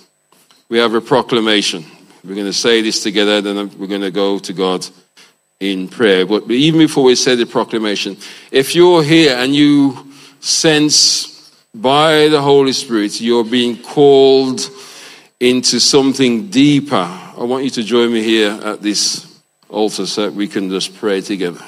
[0.69, 1.85] We have a proclamation.
[2.25, 4.85] We're going to say this together, then we're going to go to God
[5.61, 6.27] in prayer.
[6.27, 8.17] But even before we say the proclamation,
[8.51, 14.69] if you're here and you sense by the Holy Spirit you're being called
[15.39, 20.35] into something deeper, I want you to join me here at this altar so that
[20.35, 21.65] we can just pray together.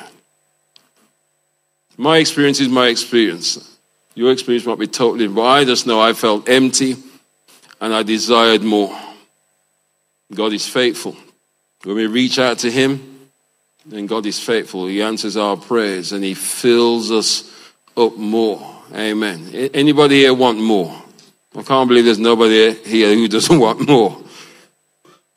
[1.96, 3.70] My experience is my experience.
[4.14, 6.96] Your experience might be totally, but I just know I felt empty
[7.80, 8.96] and I desired more.
[10.32, 11.16] God is faithful.
[11.82, 13.28] When we reach out to Him,
[13.84, 14.86] then God is faithful.
[14.86, 17.50] He answers our prayers and He fills us
[17.96, 18.74] up more.
[18.94, 19.50] Amen.
[19.74, 21.02] Anybody here want more?
[21.56, 24.20] I can't believe there's nobody here who doesn't want more.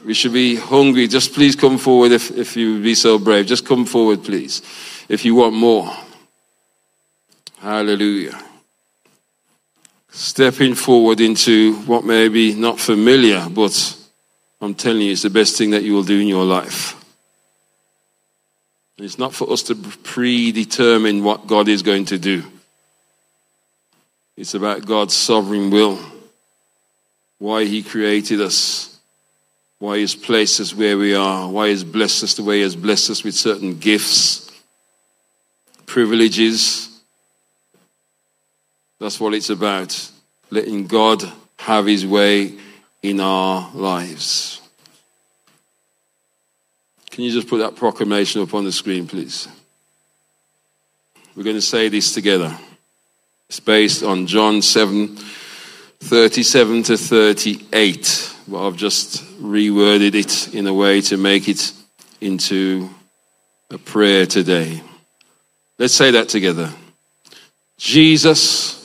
[0.06, 1.08] We should be hungry.
[1.08, 3.46] Just please come forward if, if you would be so brave.
[3.46, 4.62] Just come forward, please,
[5.10, 5.92] if you want more.
[7.60, 8.40] Hallelujah.
[10.18, 13.96] Stepping forward into what may be not familiar, but
[14.60, 16.96] I'm telling you, it's the best thing that you will do in your life.
[18.98, 22.44] It's not for us to predetermine what God is going to do.
[24.36, 26.00] It's about God's sovereign will,
[27.38, 28.98] why He created us,
[29.78, 32.76] why He's placed us where we are, why He's blessed us the way He has
[32.76, 34.52] blessed us with certain gifts,
[35.86, 36.97] privileges.
[39.00, 40.12] That's what it's about.
[40.50, 41.24] Letting God
[41.60, 42.58] have His way
[43.02, 44.62] in our lives.
[47.12, 49.48] Can you just put that proclamation up on the screen, please?
[51.36, 52.56] We're going to say this together.
[53.50, 55.18] It's based on John 7
[56.00, 58.36] 37 to 38.
[58.48, 61.74] But I've just reworded it in a way to make it
[62.22, 62.90] into
[63.70, 64.82] a prayer today.
[65.78, 66.72] Let's say that together.
[67.78, 68.77] Jesus,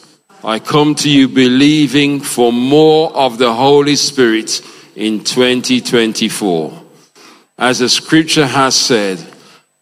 [0.45, 4.61] I come to you believing for more of the Holy Spirit
[4.97, 6.83] in 2024.
[7.57, 9.25] As the scripture has said,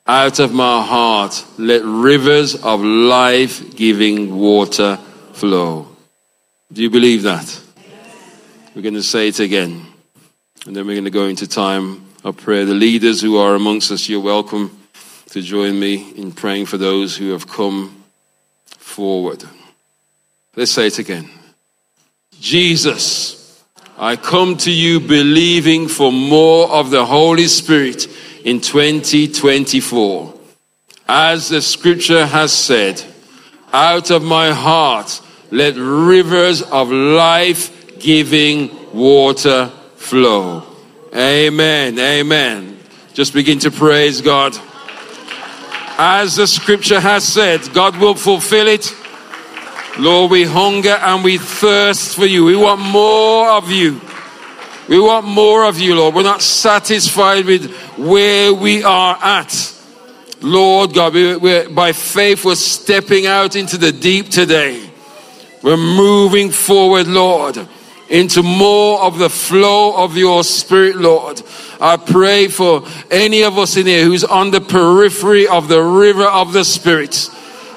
[0.07, 4.99] out of my heart, let rivers of life giving water
[5.33, 5.89] flow.
[6.71, 7.63] Do you believe that?
[8.75, 9.87] We're going to say it again.
[10.67, 12.67] And then we're going to go into time of prayer.
[12.67, 14.79] The leaders who are amongst us, you're welcome
[15.31, 18.05] to join me in praying for those who have come
[18.67, 19.43] forward.
[20.57, 21.31] Let's say it again.
[22.41, 23.65] Jesus,
[23.97, 28.09] I come to you believing for more of the Holy Spirit
[28.45, 30.35] in 2024.
[31.09, 33.03] As the scripture has said,
[33.73, 35.21] out of my heart
[35.53, 40.65] let rivers of life giving water flow.
[41.15, 41.99] Amen.
[41.99, 42.79] Amen.
[43.13, 44.57] Just begin to praise God.
[45.99, 48.95] As the scripture has said, God will fulfill it.
[49.99, 52.45] Lord, we hunger and we thirst for you.
[52.45, 54.01] We want more of you.
[54.89, 56.15] We want more of you, Lord.
[56.15, 59.77] We're not satisfied with where we are at.
[60.41, 64.91] Lord God, we, we're, by faith, we're stepping out into the deep today.
[65.63, 67.69] We're moving forward, Lord,
[68.09, 71.43] into more of the flow of your spirit, Lord.
[71.81, 76.25] I pray for any of us in here who's on the periphery of the river
[76.25, 77.31] of the spirit.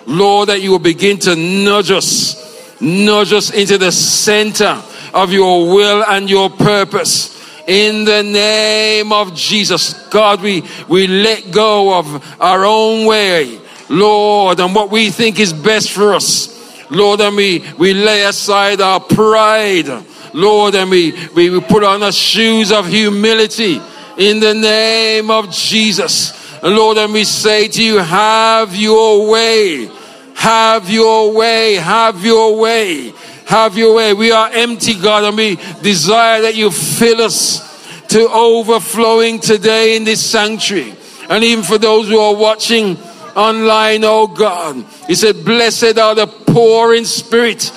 [0.05, 4.81] Lord, that you will begin to nudge us, nudge us into the center
[5.13, 7.31] of your will and your purpose.
[7.67, 14.59] In the name of Jesus, God, we, we let go of our own way, Lord,
[14.59, 16.51] and what we think is best for us.
[16.89, 19.87] Lord, and we, we lay aside our pride,
[20.33, 23.79] Lord, and we, we, we put on the shoes of humility
[24.17, 26.42] in the name of Jesus.
[26.69, 29.91] Lord, and we say to you, have your way,
[30.35, 33.13] have your way, have your way.
[33.45, 34.13] Have your way.
[34.13, 40.05] We are empty, God, and we desire that you fill us to overflowing today in
[40.05, 40.95] this sanctuary.
[41.29, 42.97] And even for those who are watching
[43.35, 47.71] online, oh God, He said, Blessed are the poor in spirit.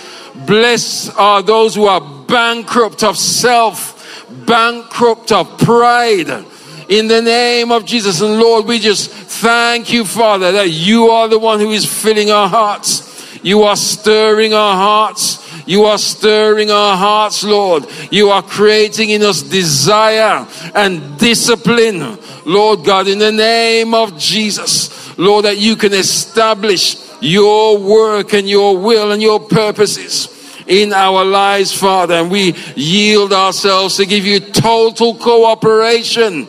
[0.47, 6.45] Blessed are those who are bankrupt of self, bankrupt of pride.
[6.89, 8.21] In the name of Jesus.
[8.21, 12.31] And Lord, we just thank you, Father, that you are the one who is filling
[12.31, 13.39] our hearts.
[13.43, 15.43] You are stirring our hearts.
[15.67, 17.87] You are stirring our hearts, Lord.
[18.11, 25.17] You are creating in us desire and discipline, Lord God, in the name of Jesus.
[25.19, 30.33] Lord, that you can establish your work and your will and your purposes
[30.67, 32.15] in our lives, Father.
[32.15, 36.49] And we yield ourselves to give you total cooperation.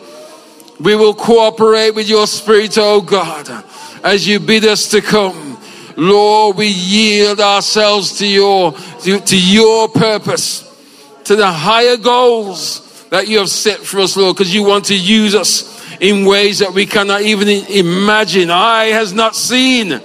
[0.80, 3.64] We will cooperate with your Spirit, oh God,
[4.04, 5.58] as you bid us to come.
[5.96, 10.64] Lord, we yield ourselves to your, to, to your purpose,
[11.24, 14.96] to the higher goals that you have set for us, Lord, because you want to
[14.96, 18.50] use us in ways that we cannot even imagine.
[18.50, 20.00] Eye has not seen,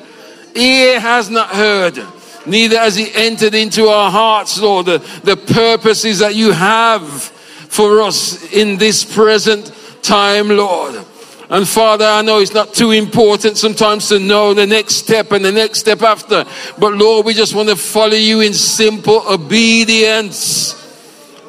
[0.56, 2.04] ear has not heard
[2.46, 8.02] neither has He entered into our hearts, Lord, the, the purposes that you have for
[8.02, 9.72] us in this present
[10.04, 11.04] time, Lord.
[11.50, 15.44] And Father, I know it's not too important sometimes to know the next step and
[15.44, 16.46] the next step after.
[16.78, 20.80] But Lord, we just want to follow you in simple obedience.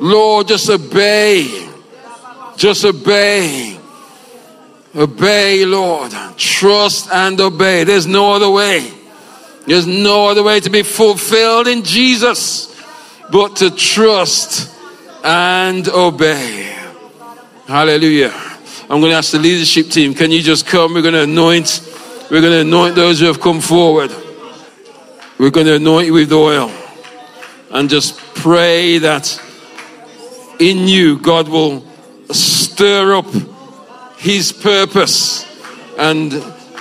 [0.01, 1.69] Lord, just obey.
[2.57, 3.79] Just obey.
[4.95, 6.13] Obey, Lord.
[6.37, 7.85] Trust and obey.
[7.85, 8.93] There's no other way.
[9.67, 12.71] There's no other way to be fulfilled in Jesus
[13.31, 14.71] but to trust
[15.25, 16.74] and obey.
[17.67, 18.31] Hallelujah.
[18.91, 20.93] I'm going to ask the leadership team, can you just come?
[20.93, 21.81] We're going to anoint,
[22.31, 24.11] we're going to anoint those who have come forward.
[25.39, 26.71] We're going to anoint you with oil
[27.71, 29.41] and just pray that
[30.61, 31.81] in you God will
[32.31, 33.27] stir up
[34.19, 35.47] his purpose
[35.99, 36.33] and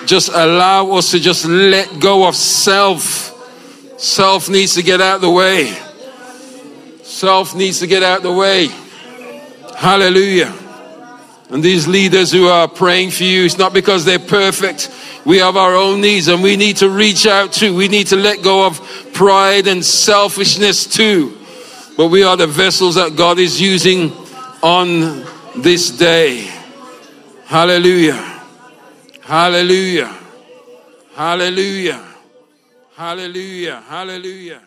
[0.06, 3.30] just allow us to just let go of self.
[3.98, 5.74] Self needs to get out of the way.
[7.04, 8.68] Self needs to get out of the way.
[9.78, 10.54] Hallelujah.
[11.54, 14.90] And these leaders who are praying for you, it's not because they're perfect.
[15.24, 17.76] We have our own needs and we need to reach out too.
[17.76, 18.82] We need to let go of
[19.14, 21.38] pride and selfishness too.
[21.96, 24.12] But we are the vessels that God is using
[24.64, 25.24] on
[25.56, 26.52] this day.
[27.46, 28.42] Hallelujah.
[29.22, 30.18] Hallelujah.
[31.14, 32.04] Hallelujah.
[32.96, 33.84] Hallelujah.
[33.88, 34.62] Hallelujah.